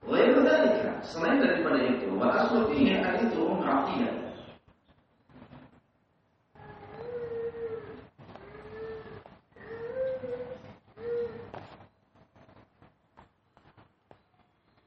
Wairu 0.04 0.44
dalika 0.44 1.00
Selain 1.00 1.40
daripada 1.40 1.80
itu 1.80 2.12
Wa 2.12 2.44
aslufihi 2.44 3.00
itu 3.00 3.40
Mu'atiyah 3.40 4.24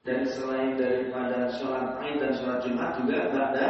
Dan 0.08 0.23
selain 0.23 0.80
daripada 0.80 1.52
sholat 1.60 2.00
Aid 2.00 2.23
dan 2.23 2.32
sholat 2.39 2.63
Jumat 2.63 2.95
juga 2.95 3.28
ada 3.28 3.67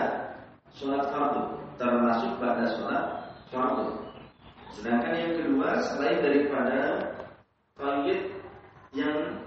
sholat 0.77 1.10
fardu 1.10 1.58
termasuk 1.82 2.38
pada 2.38 2.77
sholat 2.77 3.06
fardu. 3.49 4.07
Sedangkan 4.75 5.13
yang 5.15 5.34
kedua 5.39 5.80
selain 5.84 6.19
daripada 6.19 6.80
qayyid 7.77 8.21
yang 8.95 9.38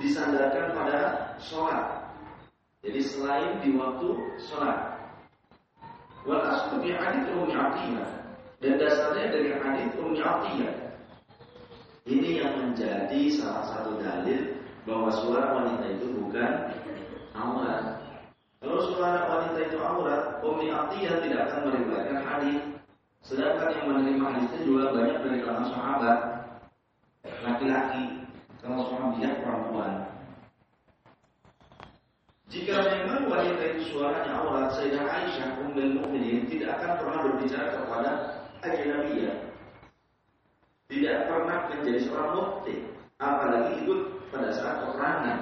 disandarkan 0.00 0.76
pada 0.76 0.98
sholat. 1.40 2.12
Jadi 2.80 3.00
selain 3.04 3.60
di 3.64 3.76
waktu 3.76 4.08
sholat. 4.48 4.96
Wal 6.28 6.44
aslu 6.44 6.84
bi 6.84 6.92
Ummi 6.92 7.54
Atiyah 7.56 8.08
dan 8.60 8.76
dasarnya 8.76 9.32
dari 9.32 9.56
hadits 9.56 9.96
Ummi 9.96 10.20
Atiyah. 10.20 10.74
Ini 12.04 12.44
yang 12.44 12.52
menjadi 12.60 13.20
salah 13.36 13.64
satu 13.68 14.00
dalil 14.00 14.56
bahwa 14.84 15.08
suara 15.12 15.60
wanita 15.60 15.86
itu 15.96 16.06
bukan 16.16 16.52
aurat. 17.36 18.00
Kalau 18.60 18.80
suara 18.92 19.28
wanita 19.28 19.60
itu 19.64 19.78
aurat, 19.80 20.44
Ummi 20.44 20.68
Atiyah 20.68 21.24
tidak 21.24 21.40
akan 21.48 21.60
meriwayatkan 21.72 22.20
hadis 22.24 22.58
Sedangkan 23.20 23.68
yang 23.76 23.86
menerima 23.92 24.24
hadisnya 24.24 24.60
juga 24.64 24.96
banyak 24.96 25.18
dari 25.20 25.38
kalangan 25.44 25.68
sahabat 25.68 26.18
laki-laki, 27.44 28.02
kalau 28.64 28.88
sahabat 28.88 29.44
perempuan. 29.44 29.92
Jika 32.50 32.74
memang 32.82 33.30
wanita 33.30 33.62
itu 33.62 33.94
suaranya 33.94 34.42
aurat, 34.42 34.74
Sayyidah 34.74 35.06
Aisyah 35.06 35.62
Ummul 35.62 36.00
Mukminin 36.00 36.50
tidak 36.50 36.80
akan 36.80 36.92
pernah 36.98 37.18
berbicara 37.22 37.68
kepada 37.78 38.10
ajnabiyah. 38.64 39.36
Tidak 40.90 41.16
pernah 41.30 41.70
menjadi 41.70 42.00
seorang 42.02 42.30
mukti, 42.34 42.74
apalagi 43.22 43.86
ikut 43.86 44.00
pada 44.34 44.50
saat 44.50 44.82
peperangan. 44.82 45.38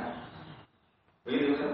Begitu 1.25 1.51
kan? 1.57 1.73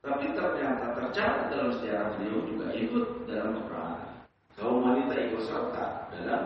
Tapi 0.00 0.24
ternyata 0.32 0.86
tercatat 0.96 1.46
dalam 1.52 1.70
sejarah 1.76 2.16
beliau 2.16 2.40
juga 2.48 2.66
ikut 2.72 3.06
dalam 3.28 3.60
peperangan 3.60 4.11
kaum 4.58 4.84
wanita 4.84 5.14
ikut 5.16 5.42
serta 5.48 6.12
dalam 6.12 6.42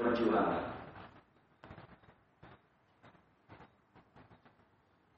perjuangan. 0.00 0.64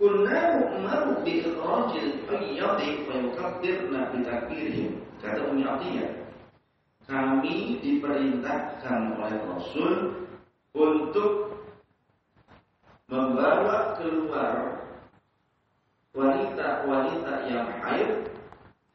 Kunna 0.03 0.41
umaru 0.75 1.23
bi 1.23 1.47
ikhrajil 1.47 2.27
hayyadi 2.27 3.07
fa 3.07 3.15
yukabbirna 3.23 4.01
bi 4.11 4.19
takbirihim. 4.27 4.91
Kata 5.23 5.47
Ummi 5.47 5.63
Atiyah, 5.63 6.11
kami 7.07 7.79
diperintahkan 7.79 9.15
oleh 9.15 9.39
Rasul 9.47 9.95
untuk 10.75 11.63
membawa 13.07 13.95
keluar 14.03 14.83
wanita-wanita 16.11 17.35
yang 17.47 17.71
haid 17.87 18.11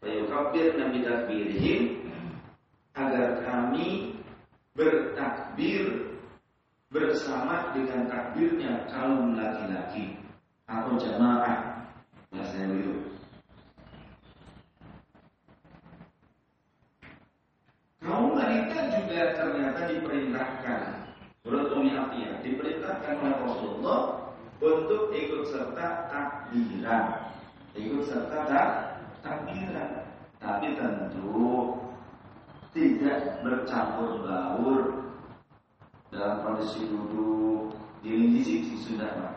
fa 0.03 0.07
yukabbirna 0.11 0.91
bi 0.91 0.99
takbirihim 1.07 1.81
agar 2.97 3.45
kami 3.45 4.17
bertakbir 4.73 6.17
bersama 6.89 7.69
dengan 7.77 8.09
takbirnya 8.09 8.89
kaum 8.89 9.37
laki-laki 9.37 10.17
atau 10.65 10.97
jamaah. 10.97 11.77
Begitu. 12.33 12.93
Kaum 18.01 18.33
wanita 18.33 18.77
juga 18.97 19.21
ternyata 19.37 19.81
diperintahkan 19.93 20.81
menurut 21.45 21.69
Umi 21.77 21.91
Atiyah 21.95 22.43
diperintahkan 22.43 23.13
oleh 23.23 23.35
Rasulullah 23.45 24.01
untuk 24.57 25.13
ikut 25.13 25.43
serta 25.47 26.09
takbiran, 26.09 27.29
ikut 27.77 28.03
serta 28.09 28.37
tak 28.49 28.69
takbiran, 29.21 30.07
tapi 30.41 30.75
tentu 30.75 31.86
tidak 32.75 33.43
bercampur 33.43 34.23
baur 34.23 34.81
dalam 36.11 36.43
kondisi 36.43 36.87
duduk 36.87 37.75
di 38.01 38.43
sudah 38.87 39.11
pak 39.11 39.33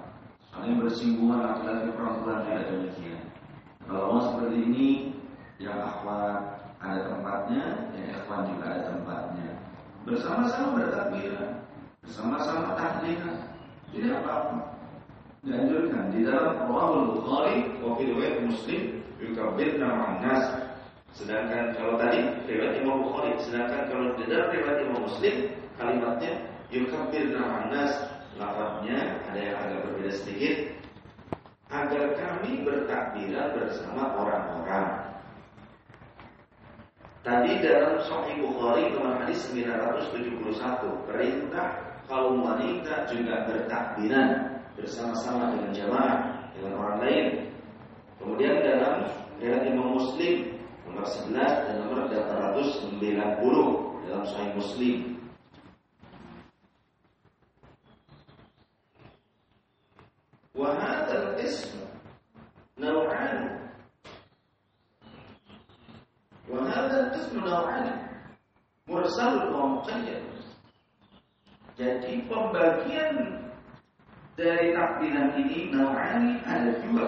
Soalnya 0.51 0.83
bersinggungan 0.83 1.40
laki-laki 1.47 1.95
perempuan 1.95 2.43
tidak 2.43 2.75
demikian. 2.75 3.23
Kalau 3.87 4.03
mau 4.11 4.23
seperti 4.35 4.59
ini, 4.66 4.88
yang 5.62 5.79
akhwat 5.79 6.59
ada 6.83 7.01
tempatnya, 7.07 7.64
yang 7.95 8.07
ikhwan 8.19 8.51
juga 8.51 8.64
ada 8.66 8.83
tempatnya. 8.90 9.49
Bersama-sama 10.03 10.69
bertakbiran, 10.75 11.51
bersama-sama 12.03 12.75
tahlilan, 12.75 13.38
tidak 13.95 14.14
apa-apa. 14.27 14.59
Dianjurkan 15.40 16.05
di 16.12 16.21
dalam 16.27 16.66
Rawahul 16.66 17.07
Bukhari, 17.16 17.57
wakil 17.81 18.07
riwayat 18.12 18.37
Muslim, 18.45 18.83
yukabbirna 19.23 19.88
ma'nas. 19.88 20.45
Sedangkan 21.14 21.75
kalau 21.75 21.99
tadi 21.99 22.23
riwayat 22.46 22.79
Imam 22.79 23.03
Bukhari, 23.03 23.35
sedangkan 23.42 23.90
kalau 23.90 24.14
di 24.14 24.25
dalam 24.31 24.49
riwayat 24.55 24.79
Imam 24.87 25.01
Muslim, 25.05 25.35
kalimatnya 25.75 26.33
yukabbir 26.70 27.35
namanas 27.35 27.92
lafadznya 28.38 29.20
ada 29.27 29.38
yang 29.38 29.57
agak 29.59 29.79
berbeda 29.90 30.12
sedikit 30.14 30.55
agar 31.70 32.05
kami 32.18 32.62
bertakbiran 32.62 33.59
bersama 33.59 34.03
orang-orang. 34.18 34.87
Tadi 37.20 37.53
dalam 37.61 38.01
Sahih 38.01 38.40
Bukhari 38.40 38.96
nomor 38.96 39.20
hadis 39.20 39.44
971 39.53 41.05
perintah 41.05 42.01
kaum 42.09 42.42
wanita 42.42 43.07
juga 43.12 43.44
bertakbiran 43.44 44.57
bersama-sama 44.73 45.53
dengan 45.53 45.70
jamaah 45.77 46.18
dengan 46.57 46.73
orang 46.81 46.99
lain. 47.05 47.27
Kemudian 48.16 48.57
dalam 48.64 49.05
riwayat 49.37 49.64
Imam 49.68 50.01
Muslim 50.01 50.60
nomor 50.90 51.07
11 51.07 51.38
dan 51.38 51.74
nomor 51.87 52.11
890 52.11 52.98
dalam 54.11 54.24
Sahih 54.26 54.50
Muslim. 54.59 54.98
Wahadal 60.50 61.38
ism 61.38 61.79
Wahad 66.50 66.90
al 66.90 67.09
ism 67.14 67.38
nau'an. 67.38 67.87
Mursal 68.90 69.55
wa 69.55 69.79
muqayyad. 69.79 70.26
Jadi 71.79 72.26
pembagian 72.26 73.46
dari 74.35 74.74
takdiran 74.74 75.38
ini 75.38 75.70
nau'ani 75.70 76.42
ada 76.42 76.74
dua. 76.83 77.07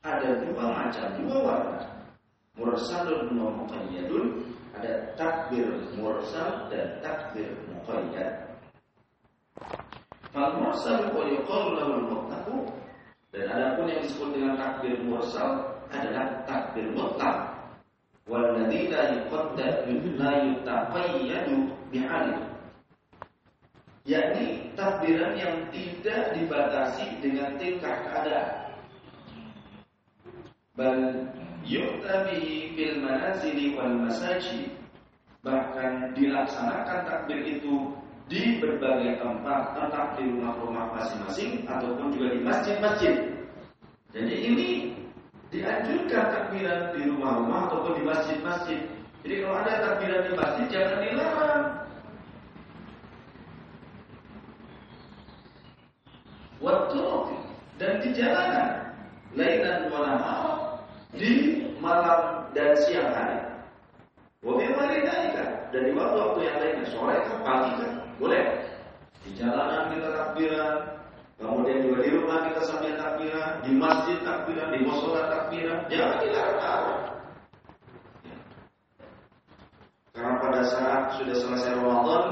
Ada 0.00 0.40
dua 0.48 0.64
macam, 0.72 1.06
dua 1.20 1.36
warna. 1.44 1.97
Mursalun 2.58 3.38
wa 3.38 3.54
muqayyadun, 3.54 4.42
ada 4.74 5.14
takbir 5.14 5.70
mursal 5.94 6.66
dan 6.66 6.98
takbir 6.98 7.54
muqayyad. 7.70 8.50
Fal 10.34 10.58
mursal 10.58 11.14
wa 11.14 11.22
yuqalu 11.22 11.78
lahu 11.78 11.90
al-mutlaq 12.02 12.46
dan 13.30 13.44
adapun 13.46 13.86
yang 13.86 14.02
disebut 14.02 14.28
dengan 14.34 14.58
takbir 14.58 14.98
mursal 15.06 15.78
adalah 15.94 16.42
takbir 16.50 16.90
mutlak. 16.90 17.54
La 18.28 18.44
yuqaddar 19.14 19.88
la 20.20 20.32
yutaqayyadu 20.44 21.56
bi'alih. 21.88 22.40
Yakni 24.04 24.72
takbiran 24.76 25.32
yang 25.36 25.56
tidak 25.72 26.36
dibatasi 26.36 27.22
dengan 27.24 27.56
tingkah 27.56 28.04
keadaan. 28.04 28.68
Yu'tabihi 31.68 32.72
fil 32.72 32.96
manazili 33.04 33.76
wal 33.76 33.92
masajid. 34.08 34.72
Bahkan 35.44 36.16
dilaksanakan 36.16 37.06
takbir 37.06 37.44
itu 37.44 37.94
di 38.28 38.60
berbagai 38.60 39.22
tempat, 39.22 39.76
entah 39.76 40.12
di 40.18 40.28
rumah-rumah 40.28 40.92
masing-masing 40.96 41.64
ataupun 41.64 42.12
juga 42.12 42.34
di 42.34 42.40
masjid-masjid. 42.42 43.14
Jadi 44.12 44.34
ini 44.34 44.70
dianjurkan 45.48 46.24
takbiran 46.32 46.92
di 46.96 47.08
rumah-rumah 47.08 47.70
ataupun 47.70 47.92
di 47.96 48.02
masjid-masjid. 48.04 48.80
Jadi 49.24 49.34
kalau 49.44 49.56
ada 49.60 49.74
takbiran 49.80 50.20
di 50.24 50.32
masjid 50.36 50.66
jangan 50.68 50.98
dilarang. 51.04 51.64
Waktu 56.58 57.06
dan 57.78 57.92
di 58.02 58.10
jalanan, 58.10 58.70
lainan 59.38 59.86
wa 59.94 60.57
di 61.16 61.64
malam 61.80 62.48
dan 62.52 62.76
siang 62.84 63.12
hari. 63.12 63.38
Wabil 64.44 64.70
dan 65.68 65.82
di 65.84 65.92
waktu-waktu 65.92 66.40
yang 66.48 66.56
lainnya, 66.60 66.86
sore 66.88 67.16
kan, 67.20 67.38
pagi 67.44 67.72
kan, 67.76 67.92
boleh. 68.16 68.44
Di 69.20 69.30
jalanan 69.36 69.92
kita 69.92 70.08
takbiran, 70.16 70.74
kemudian 71.36 71.78
juga 71.84 71.98
di 72.00 72.10
rumah 72.16 72.38
kita 72.48 72.60
sambil 72.64 72.96
takbiran, 72.96 73.60
di 73.60 73.72
masjid 73.76 74.16
takbiran, 74.24 74.68
di 74.72 74.80
musola 74.80 75.28
takbiran, 75.28 75.78
jangan 75.92 76.16
dilarang-larang. 76.24 77.02
Karena 80.16 80.34
pada 80.42 80.62
saat 80.66 81.02
sudah 81.20 81.36
selesai 81.36 81.72
Ramadan, 81.78 82.24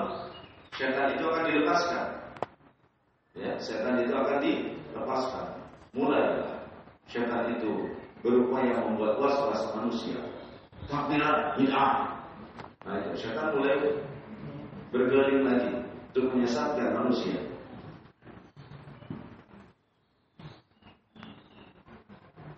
setan 0.75 1.07
itu 1.15 1.25
akan 1.29 1.45
dilepaskan. 1.45 2.05
Ya, 3.37 3.53
setan 3.61 4.01
itu 4.01 4.13
akan 4.17 4.39
dilepaskan. 4.41 5.47
Mulai 5.93 6.25
setan 7.07 7.53
itu 7.61 7.95
berupaya 8.25 8.85
membuat 8.87 9.21
was-was 9.21 9.63
manusia. 9.77 10.21
Takbiran 10.87 11.59
bid'ah. 11.59 12.23
Nah 12.87 12.95
itu 13.03 13.27
setan 13.27 13.59
mulai 13.59 13.99
berkeliling 14.95 15.43
lagi 15.43 15.71
untuk 16.15 16.31
menyesatkan 16.33 16.95
manusia. 16.95 17.43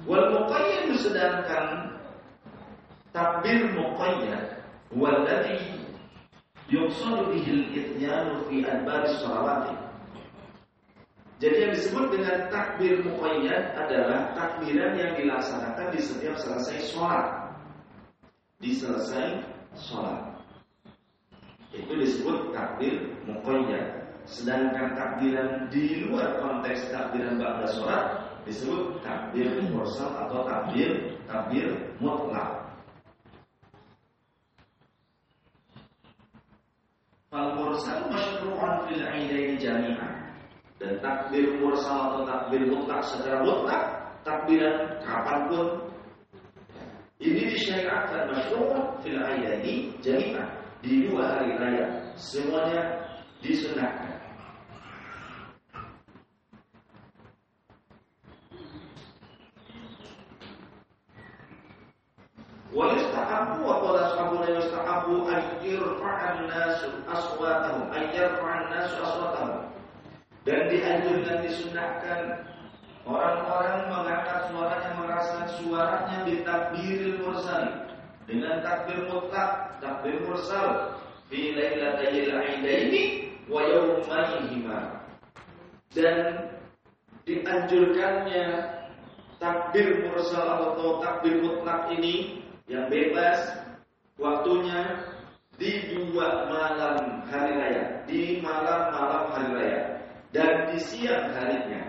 Wal 0.04 0.28
muqayyad 0.36 0.92
sedangkan 1.00 1.96
takbir 3.16 3.72
muqayyad 3.72 4.60
walladhi 4.92 5.84
yuqsadu 6.68 7.32
bihi 7.32 7.50
al-ithyanu 7.64 8.44
fi 8.48 8.56
adbar 8.68 9.08
salawati. 9.08 9.87
Jadi 11.38 11.56
yang 11.62 11.70
disebut 11.70 12.04
dengan 12.10 12.50
takbir 12.50 12.98
muqayyad 13.06 13.78
adalah 13.78 14.34
takbiran 14.34 14.98
yang 14.98 15.14
dilaksanakan 15.14 15.94
di 15.94 16.00
setiap 16.02 16.34
selesai 16.34 16.78
sholat. 16.90 17.26
Di 18.58 18.74
selesai 18.74 19.46
sholat. 19.78 20.34
Itu 21.70 21.94
disebut 21.94 22.50
takbir 22.50 23.14
muqayyad. 23.22 23.86
Sedangkan 24.26 24.98
takbiran 24.98 25.70
di 25.70 26.10
luar 26.10 26.42
konteks 26.42 26.90
takbiran 26.90 27.38
ba'da 27.38 27.70
sholat 27.70 28.04
disebut 28.42 28.98
takbir 29.06 29.62
mursal 29.70 30.10
atau 30.18 30.42
takbir 30.42 31.16
takbir 31.30 31.70
mutlak. 32.02 32.66
Fal 37.30 37.54
mursal 37.54 38.10
masyru'an 38.10 38.90
fil 38.90 39.06
aidaini 39.06 39.54
jami'an. 39.56 40.27
Dan 40.78 41.02
takbir 41.02 41.58
mursal 41.58 42.14
atau 42.14 42.22
takbir 42.22 42.62
mutlak 42.70 43.02
secara 43.02 43.42
mutlak 43.42 43.82
takbiran 44.22 45.02
kapan 45.02 45.40
pun. 45.50 45.68
Ini 47.18 47.50
disyariatkan 47.50 48.30
masyru'an 48.30 48.94
fil 49.02 49.18
aidaini 49.18 49.90
jami'an 49.98 50.46
di 50.78 51.10
dua 51.10 51.34
hari 51.34 51.58
raya 51.58 52.14
semuanya 52.14 53.10
disunahkan. 53.42 54.22
Wa 62.70 63.82
qala 63.82 64.14
ashabuna 64.14 64.46
yustahabu 64.54 65.26
an 65.26 65.42
yurfa'an 65.58 66.46
nasu 66.46 67.02
aswatahum 67.10 67.90
an 67.90 68.02
yarfa'an 68.14 68.70
nasu 68.70 68.94
aswatahum 69.02 69.77
dan 70.46 70.70
dianjurkan 70.70 71.38
disunahkan 71.42 72.20
orang-orang 73.08 73.88
mengangkat 73.88 74.40
suaranya 74.52 74.90
merasakan 75.00 75.48
suaranya 75.58 76.18
di 76.28 76.34
takbiril 76.44 77.14
mursali 77.24 77.72
dengan 78.28 78.60
takbir 78.60 79.08
mutlak, 79.08 79.80
takbir 79.80 80.20
mursal. 80.28 81.00
Fi 81.28 81.52
lailatayil 81.52 82.32
aidaini 82.32 83.32
wa 83.52 83.60
yawmaihima. 83.60 85.04
Dan 85.92 86.48
dianjurkannya 87.28 88.46
takbir 89.36 90.08
mursal 90.08 90.44
atau 90.44 91.04
takbir 91.04 91.40
mutlak 91.44 91.92
ini 91.92 92.44
yang 92.68 92.88
bebas 92.88 93.60
waktunya 94.16 95.04
di 95.60 95.92
dua 95.92 96.48
malam 96.48 97.24
hari 97.28 97.52
raya, 97.56 97.84
di 98.08 98.40
malam-malam 98.40 99.24
hari 99.32 99.48
raya 99.52 99.87
dan 100.32 100.72
di 100.72 100.78
siang 100.80 101.32
harinya. 101.32 101.82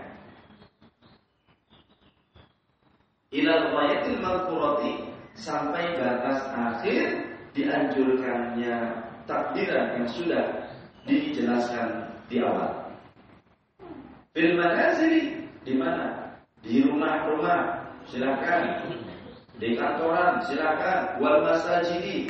Ilal 3.30 3.75
wayatil 3.75 4.19
malkurati 4.23 4.93
sampai 5.38 5.95
batas 6.02 6.41
akhir 6.49 7.30
dianjurkannya 7.54 8.75
takbiran 9.30 10.02
yang 10.02 10.08
sudah 10.10 10.45
dijelaskan 11.06 12.10
di 12.25 12.41
awal. 12.41 12.89
Fil 14.34 14.58
manazili 14.58 15.45
di 15.62 15.73
mana? 15.78 16.34
Di 16.65 16.82
rumah-rumah 16.82 17.86
silakan. 18.10 18.89
Di 19.62 19.78
kantoran 19.78 20.41
silakan. 20.49 21.21
Wal 21.21 21.45
masajidi. 21.45 22.30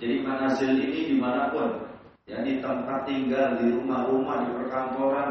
Jadi 0.00 0.16
manazil 0.24 0.72
ini 0.80 1.12
di 1.12 1.16
mana 1.20 1.52
pun. 1.52 1.91
Ya 2.30 2.38
di 2.38 2.62
tempat 2.62 3.02
tinggal, 3.02 3.58
di 3.58 3.74
rumah-rumah, 3.74 4.46
di 4.46 4.48
perkantoran, 4.54 5.30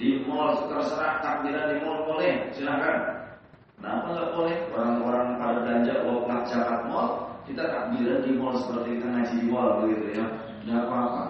di 0.00 0.24
mall 0.24 0.72
terserah 0.72 1.20
takbiran 1.20 1.76
di 1.76 1.76
mall 1.84 2.08
boleh, 2.08 2.48
silakan. 2.56 3.28
Kenapa 3.76 4.06
nggak 4.08 4.30
boleh? 4.32 4.56
Orang-orang 4.72 5.36
pada 5.36 5.56
belanja 5.60 5.94
plat 6.00 6.42
zakat 6.48 6.80
mall, 6.88 7.28
kita 7.44 7.68
takbiran 7.68 8.24
di 8.24 8.32
mall 8.40 8.56
seperti 8.56 8.88
kita 8.96 9.06
ngaji 9.12 9.34
di 9.36 9.46
mall 9.52 9.68
begitu 9.84 10.06
ya. 10.16 10.26
Nggak 10.64 10.80
apa-apa. 10.88 11.22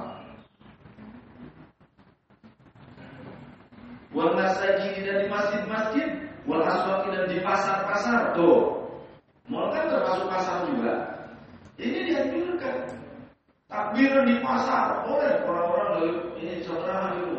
Wal 4.14 4.30
masajid 4.38 4.94
dan 5.02 5.16
di 5.22 5.26
masjid-masjid, 5.26 6.08
wal 6.46 6.62
aswaq 6.62 7.10
dan 7.10 7.26
di 7.26 7.38
pasar-pasar. 7.42 8.38
Tuh. 8.38 8.78
Mall 9.50 9.74
kan 9.74 9.90
termasuk 9.90 10.30
pasar 10.30 10.70
juga. 10.70 10.94
Ini 11.82 11.98
dianjurkan. 12.06 12.99
Takbiran 13.70 14.26
di 14.26 14.36
pasar. 14.42 15.06
Boleh 15.06 15.46
orang-orang 15.46 15.88
dari 15.94 16.10
ini 16.42 16.54
saudara 16.66 17.14
itu 17.14 17.38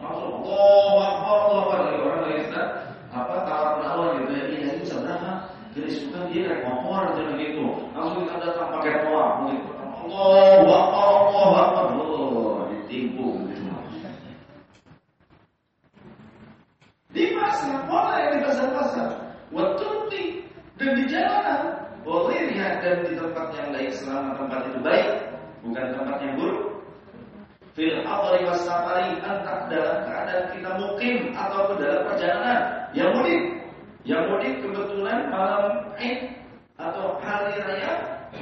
langsung 0.00 0.40
Allah 0.40 1.04
Akbar 1.04 1.36
Allah 1.36 1.58
Akbar. 1.68 1.78
Lagi 1.84 1.98
orang 2.00 2.20
lagi 2.24 2.40
sedang 2.48 2.70
apa 3.12 3.34
tawar 3.44 3.70
menawar 3.76 4.08
gitu 4.24 4.32
ya. 4.32 4.44
Ini 4.48 4.58
lagi 4.64 4.84
saudara 4.88 5.32
jadi 5.76 5.90
suka 5.92 6.18
dia 6.32 6.48
naik 6.48 6.64
motor 6.64 7.12
dan 7.12 7.36
gitu 7.36 7.64
langsung 7.92 8.24
kita 8.24 8.34
datang 8.40 8.68
pakai 8.72 9.04
toa 9.04 9.26
gitu 9.52 9.68
Allah 9.76 10.76
Akbar 10.80 11.04
Allah 11.12 11.48
Akbar. 11.60 11.84
Oh 12.00 12.64
ditipu 12.72 13.36
gitu 13.52 13.68
di 17.12 17.24
pasar 17.36 17.84
boleh 17.84 18.24
di 18.32 18.38
pasar-pasar. 18.40 19.08
Waktu 19.52 19.96
dan 20.76 20.92
di 20.92 21.04
jalanan 21.08 21.60
boleh 22.04 22.52
lihat 22.52 22.84
dan 22.84 23.00
di 23.08 23.16
tempat 23.16 23.48
yang 23.56 23.68
lain 23.72 23.90
selama 23.96 24.36
tempat 24.36 24.60
itu 24.68 24.78
baik 24.84 25.08
bukan 25.66 25.86
tempat 25.98 26.16
yang 26.22 26.34
buruk. 26.38 26.62
Fil 27.76 28.00
hadari 28.06 28.40
wasafari 28.48 29.20
entah 29.20 29.68
dalam 29.68 29.98
keadaan 30.08 30.44
kita 30.56 30.70
mukim 30.80 31.16
atau 31.36 31.76
dalam 31.76 32.02
perjalanan 32.08 32.60
yang 32.96 33.10
mudik. 33.12 33.42
Yang 34.06 34.22
mudik 34.32 34.54
kebetulan 34.64 35.28
malam 35.28 35.64
Id 35.98 36.18
atau 36.78 37.18
hari 37.20 37.58
raya 37.60 37.92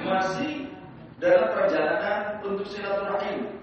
masih 0.06 0.70
dalam 1.18 1.50
perjalanan 1.50 2.18
untuk 2.46 2.66
silaturahim. 2.70 3.58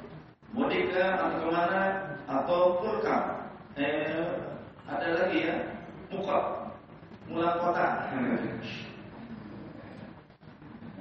Mudik 0.51 0.91
ke 0.91 0.99
atau 0.99 1.39
ke 1.39 1.47
mana 1.47 1.83
atau 2.27 2.59
purka. 2.83 3.47
Eh, 3.79 4.27
ada 4.83 5.07
lagi 5.15 5.47
ya, 5.47 5.55
muka, 6.11 6.67
mula 7.31 7.55
kota. 7.63 8.11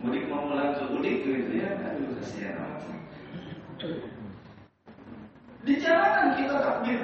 mudik 0.01 0.25
mau 0.33 0.49
ke 0.49 0.85
mudik 0.89 1.17
gitu 1.25 1.61
ya 1.61 1.77
aduh 1.77 2.09
kasihan 2.21 2.57
amat 2.57 2.83
di 5.61 5.77
jalanan 5.77 6.41
kita 6.41 6.57
takbir 6.57 7.01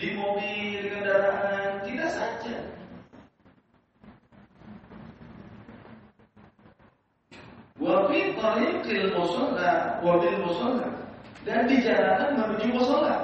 di 0.00 0.08
mobil 0.16 0.82
kendaraan 0.88 1.84
tidak 1.84 2.10
saja. 2.10 2.56
Wafi 7.78 8.34
tariqil 8.38 9.14
musola 9.14 9.98
Wabil 10.02 10.38
musola. 10.42 10.90
Dan 11.46 11.66
di 11.70 11.82
jalanan 11.82 12.38
menuju 12.38 12.66
musola. 12.74 13.14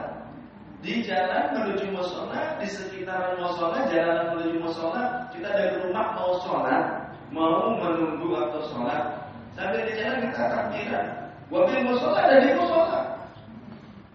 Di 0.78 1.02
jalan 1.02 1.58
menuju 1.58 1.90
musola 1.90 2.54
Di 2.62 2.70
sekitaran 2.70 3.42
musola 3.42 3.90
Jalanan 3.90 4.38
menuju 4.38 4.62
musola 4.62 5.26
Kita 5.34 5.50
dari 5.50 5.74
rumah 5.82 6.14
mau 6.14 6.38
sholat 6.38 7.07
mau 7.28 7.76
menunggu 7.76 8.32
waktu 8.32 8.60
sholat 8.72 9.28
sambil 9.52 9.84
di 9.84 9.92
jalan 10.00 10.28
kita 10.28 10.44
takbiran. 10.48 11.06
Wabil 11.48 11.80
musola 11.84 12.18
ada 12.28 12.36
di 12.44 12.50
musola. 12.56 13.00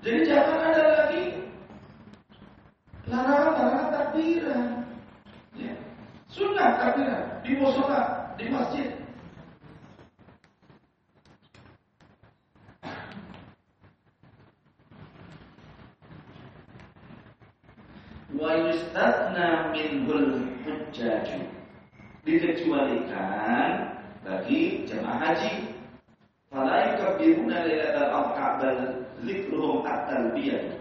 Jadi 0.03 0.19
jangan 0.27 0.59
ada 0.69 0.83
lagi 0.99 1.23
larangan-larangan 3.09 3.89
takbiran. 3.89 4.67
Ya. 5.57 5.73
Sunnah 6.29 6.69
takbiran 6.77 7.23
di 7.45 7.51
musola, 7.57 8.01
di 8.37 8.45
masjid. 8.49 8.89
Wa 18.33 18.49
yustatna 18.59 19.69
minhul 19.71 20.41
hujjaju 20.65 21.53
dikecualikan 22.23 23.99
bagi 24.23 24.87
jemaah 24.87 25.02
haji. 25.21 25.53
Fala 26.49 26.93
yukabbiruna 26.93 27.65
lailatal 27.65 28.11
adha 28.13 28.47
bal 28.61 28.79
zikruhum 29.25 29.81
at-talbiyah. 29.85 30.79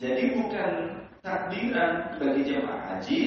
Jadi 0.00 0.22
bukan 0.36 0.72
takbiran 1.20 2.16
bagi 2.16 2.42
jemaah 2.44 2.80
haji, 2.96 3.20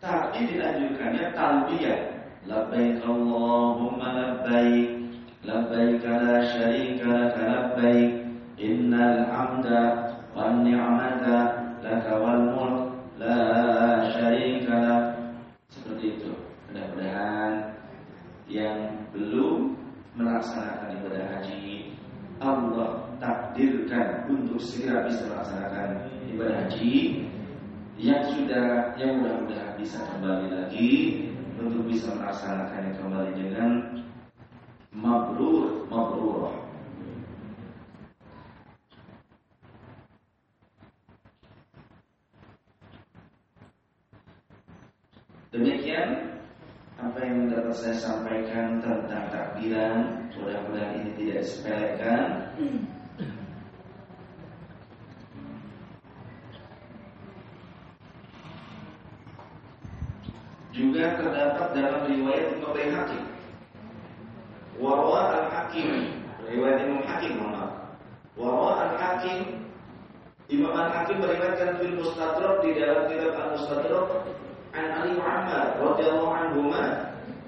tapi 0.00 0.38
dilanjutkannya 0.50 1.32
talbiyah. 1.32 2.00
Labbaik 2.42 2.98
Allahumma 3.06 4.18
labbaik 4.18 5.06
la 5.46 6.42
syarika 6.42 7.06
laka 7.06 7.42
labbaik, 7.46 8.10
innal 8.58 9.30
hamda 9.30 10.10
wan 10.34 10.66
ni'mata 10.66 11.54
laka 11.80 12.12
wal 12.18 12.42
mulk 12.50 12.80
la 13.16 13.38
syarika 14.10 14.74
lak 14.74 15.04
seperti 15.70 16.18
itu. 16.18 16.34
Mudah-mudahan 16.66 17.78
yang 18.50 19.06
belum 19.14 19.78
melaksanakan 20.18 20.98
ibadah 20.98 21.24
haji 21.30 21.94
Allah 22.42 23.06
takdirkan 23.22 24.26
untuk 24.26 24.58
segera 24.58 25.06
bisa 25.06 25.30
melaksanakan 25.30 26.10
ibadah 26.26 26.66
haji 26.66 27.22
sudah 28.52 28.92
yang 29.00 29.24
mudah-mudahan 29.24 29.80
bisa 29.80 30.04
kembali 30.12 30.52
lagi 30.52 30.90
untuk 31.56 31.88
bisa 31.88 32.12
melaksanakannya 32.12 33.00
kembali 33.00 33.32
dengan 33.32 33.70
mabrur 34.92 35.88
mabrurah 35.88 36.60
Demikian 45.48 46.36
apa 47.00 47.24
yang 47.24 47.48
dapat 47.48 47.72
saya 47.72 47.96
sampaikan 47.96 48.84
tentang 48.84 49.32
takbiran. 49.32 50.28
Mudah-mudahan 50.36 51.00
ini 51.00 51.10
tidak 51.16 51.40
disepelekan. 51.40 52.24
Juga 60.72 61.20
terdapat 61.20 61.68
dalam 61.76 62.08
riwayat 62.08 62.56
Imam 62.56 62.72
Baihaqi. 62.72 63.20
Warwa 64.80 65.20
al-Hakim, 65.36 66.16
riwayat 66.48 66.88
Imam 66.88 67.04
Hakim, 67.04 67.32
maaf. 67.38 67.70
Warwa 68.40 68.88
al-Hakim 68.88 69.62
Imam 70.52 70.76
Al-Hakim 70.76 71.16
meriwayatkan 71.24 71.80
fil 71.80 71.96
Mustadrak 71.96 72.60
di 72.60 72.76
dalam 72.76 73.08
kitab 73.08 73.32
Al-Mustadrak 73.32 74.06
an 74.76 74.84
Ali 75.00 75.12
Muhammad 75.16 75.80
radhiyallahu 75.80 76.28
anhu 76.28 76.60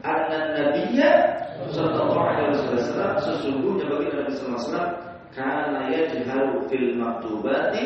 anna 0.05 0.39
nabiyya 0.57 1.13
sallallahu 1.69 2.17
alaihi 2.17 2.53
wasallam 2.53 3.13
sesungguhnya 3.21 3.85
bagi 3.93 4.09
Nabi 4.09 4.31
sallallahu 4.33 4.57
alaihi 4.57 4.69
wasallam 4.69 4.91
kana 5.37 5.81
yajharu 5.93 6.57
fil 6.69 6.89
maktubati 6.97 7.85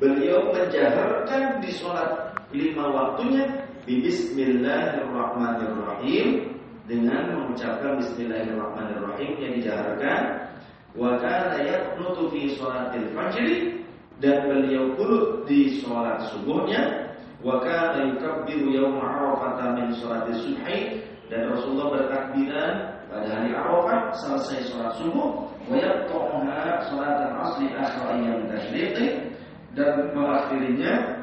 beliau 0.00 0.48
menjaharkan 0.50 1.60
di 1.60 1.70
sholat 1.76 2.32
lima 2.56 2.88
waktunya 2.88 3.68
bi 3.84 4.00
bismillahirrahmanirrahim 4.00 6.56
dengan 6.88 7.36
mengucapkan 7.36 8.00
bismillahirrahmanirrahim 8.00 9.36
yang 9.38 9.52
dijaharkan. 9.60 10.48
Wa 10.96 11.20
kana 11.22 11.62
yaqnutu 11.62 12.34
fi 12.34 12.58
salatil 12.58 13.14
fajr 13.14 13.78
dan 14.18 14.50
beliau 14.50 14.98
kunut 14.98 15.46
di 15.46 15.78
salat 15.78 16.26
subuhnya. 16.34 17.14
Wa 17.44 17.60
kana 17.62 18.10
yukabbiru 18.10 18.74
yaum 18.74 18.98
arafah 18.98 19.78
min 19.78 19.94
salatil 19.94 20.34
subhi 20.42 21.06
dan 21.30 21.54
Rasulullah 21.54 21.94
bertakbiran 21.94 22.98
pada 23.06 23.26
hari 23.30 23.54
Arafah 23.54 24.10
selesai 24.18 24.66
sholat 24.66 24.98
subuh. 24.98 25.46
Wa 25.70 25.78
yaqta'uha 25.78 26.90
salat 26.90 27.38
asli 27.38 27.70
akhir 27.70 28.02
ayam 28.10 28.50
tashriqi 28.50 29.29
dan 29.78 30.10
mengakhirinya 30.14 31.22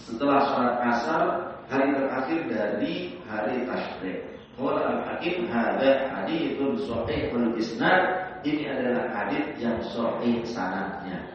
setelah 0.00 0.40
sholat 0.48 0.76
asar 0.88 1.22
hari 1.68 1.92
terakhir 1.92 2.40
dari 2.48 2.94
hari 3.28 3.68
tasyrik. 3.68 4.18
Qala 4.56 5.00
al-Hakim 5.00 5.48
hadza 5.48 6.12
haditsun 6.12 6.76
sahihul 6.84 7.56
isnad. 7.56 8.28
Ini 8.42 8.74
adalah 8.74 9.04
hadis 9.14 9.54
yang 9.62 9.78
sahih 9.86 10.42
sanadnya. 10.42 11.32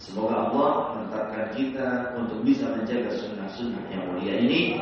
Semoga 0.00 0.48
Allah 0.48 0.72
menetapkan 0.96 1.46
kita 1.52 2.16
untuk 2.16 2.40
bisa 2.46 2.70
menjaga 2.72 3.12
sunnah-sunnah 3.20 3.84
yang 3.92 4.08
mulia 4.08 4.40
ini 4.40 4.80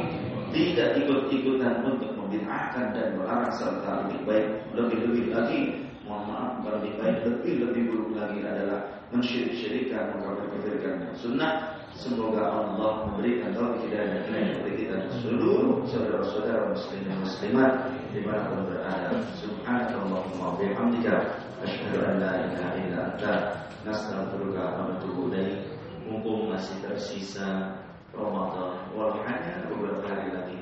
tidak 0.54 0.94
ikut-ikutan 1.04 1.82
untuk 1.82 2.14
membid'ahkan 2.14 2.94
dan 2.94 3.18
melarang 3.18 3.52
serta 3.58 4.06
lebih 4.06 4.20
baik 4.24 4.46
lebih-lebih 4.78 5.24
lagi 5.34 5.60
mohon 6.08 6.24
maaf 6.26 6.52
lebih 6.64 6.96
baik 6.96 7.18
lebih-lebih 7.22 7.82
buruk 7.92 8.10
lagi 8.16 8.40
adalah 8.40 9.04
mensyirik-syirikan 9.12 10.16
mengkafir-kafirkan 10.16 11.12
sunnah 11.20 11.78
Semoga 11.98 12.46
Allah 12.46 13.10
memberikan 13.10 13.58
taufik 13.58 13.90
dan 13.90 14.22
hidayah 14.22 14.54
kepada 14.54 14.70
kita 14.78 14.94
dan 15.02 15.10
seluruh 15.18 15.82
saudara-saudara 15.82 16.70
muslim 16.70 17.02
dan 17.10 17.18
muslimat 17.18 17.72
di 18.14 18.22
mana 18.22 18.54
pun 18.54 18.70
berada. 18.70 19.18
Subhanallahumma 19.42 20.46
wa 20.46 20.54
bihamdika 20.62 21.42
asyhadu 21.66 21.98
an 22.06 22.22
la 22.22 22.32
ilaha 22.38 22.70
illa 22.78 22.98
anta 23.02 23.34
nastaghfiruka 23.82 24.62
wa 24.78 24.94
natubu 24.94 25.26
ilaik. 25.34 25.74
Mumpung 26.06 26.54
masih 26.54 26.78
tersisa 26.86 27.82
Ramadan, 28.14 28.94
walau 28.94 29.18
hanya 29.26 29.66
beberapa 29.66 30.06
hari 30.06 30.30
lagi, 30.30 30.58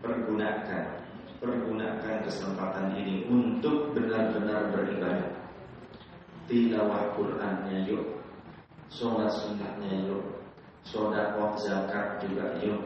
pergunakan 0.00 0.96
pergunakan 1.40 2.22
kesempatan 2.22 2.94
ini 3.00 3.26
untuk 3.26 3.96
benar-benar 3.96 4.70
beribadah. 4.70 5.32
Tilawah 6.46 7.16
Qur'annya 7.16 7.88
yuk, 7.88 8.20
sholat 8.92 9.32
sunnahnya 9.32 10.04
yuk, 10.04 10.40
Sodakoh 10.84 11.60
zakat 11.60 12.24
juga 12.24 12.56
yuk 12.64 12.80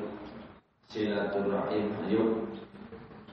Silaturahim 0.91 1.95
yuk 2.11 2.53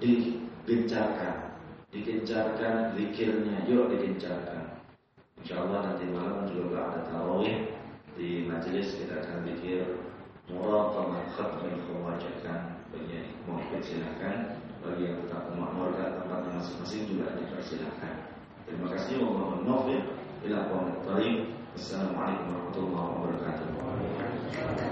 Digencarkan 0.02 1.58
Digencarkan 1.92 2.96
zikirnya 2.96 3.68
yuk 3.68 3.92
digencarkan. 3.92 4.80
Insya 5.42 5.66
Allah 5.66 5.92
nanti 5.92 6.06
malam 6.08 6.48
juga 6.48 6.94
ada 6.94 7.00
tarawih 7.10 7.74
Di 8.16 8.46
majelis 8.46 8.96
kita 8.96 9.26
akan 9.26 9.50
zikir 9.50 9.98
Muraqamah 10.48 11.26
khatmi 11.34 11.82
membacakan 11.90 12.86
Bagi 12.94 13.34
mau 13.50 13.60
silakan 13.82 14.62
Bagi 14.82 15.04
yang 15.06 15.18
tetap 15.26 15.54
memakmurkan 15.54 16.26
tempatnya 16.26 16.58
masing-masing 16.58 17.06
juga 17.06 17.38
dipersilakan. 17.38 18.14
Terima 18.66 18.88
kasih 18.98 19.22
Wassalamualaikum 21.72 22.52
warahmatullahi 22.52 23.10
wabarakatuh 23.16 24.92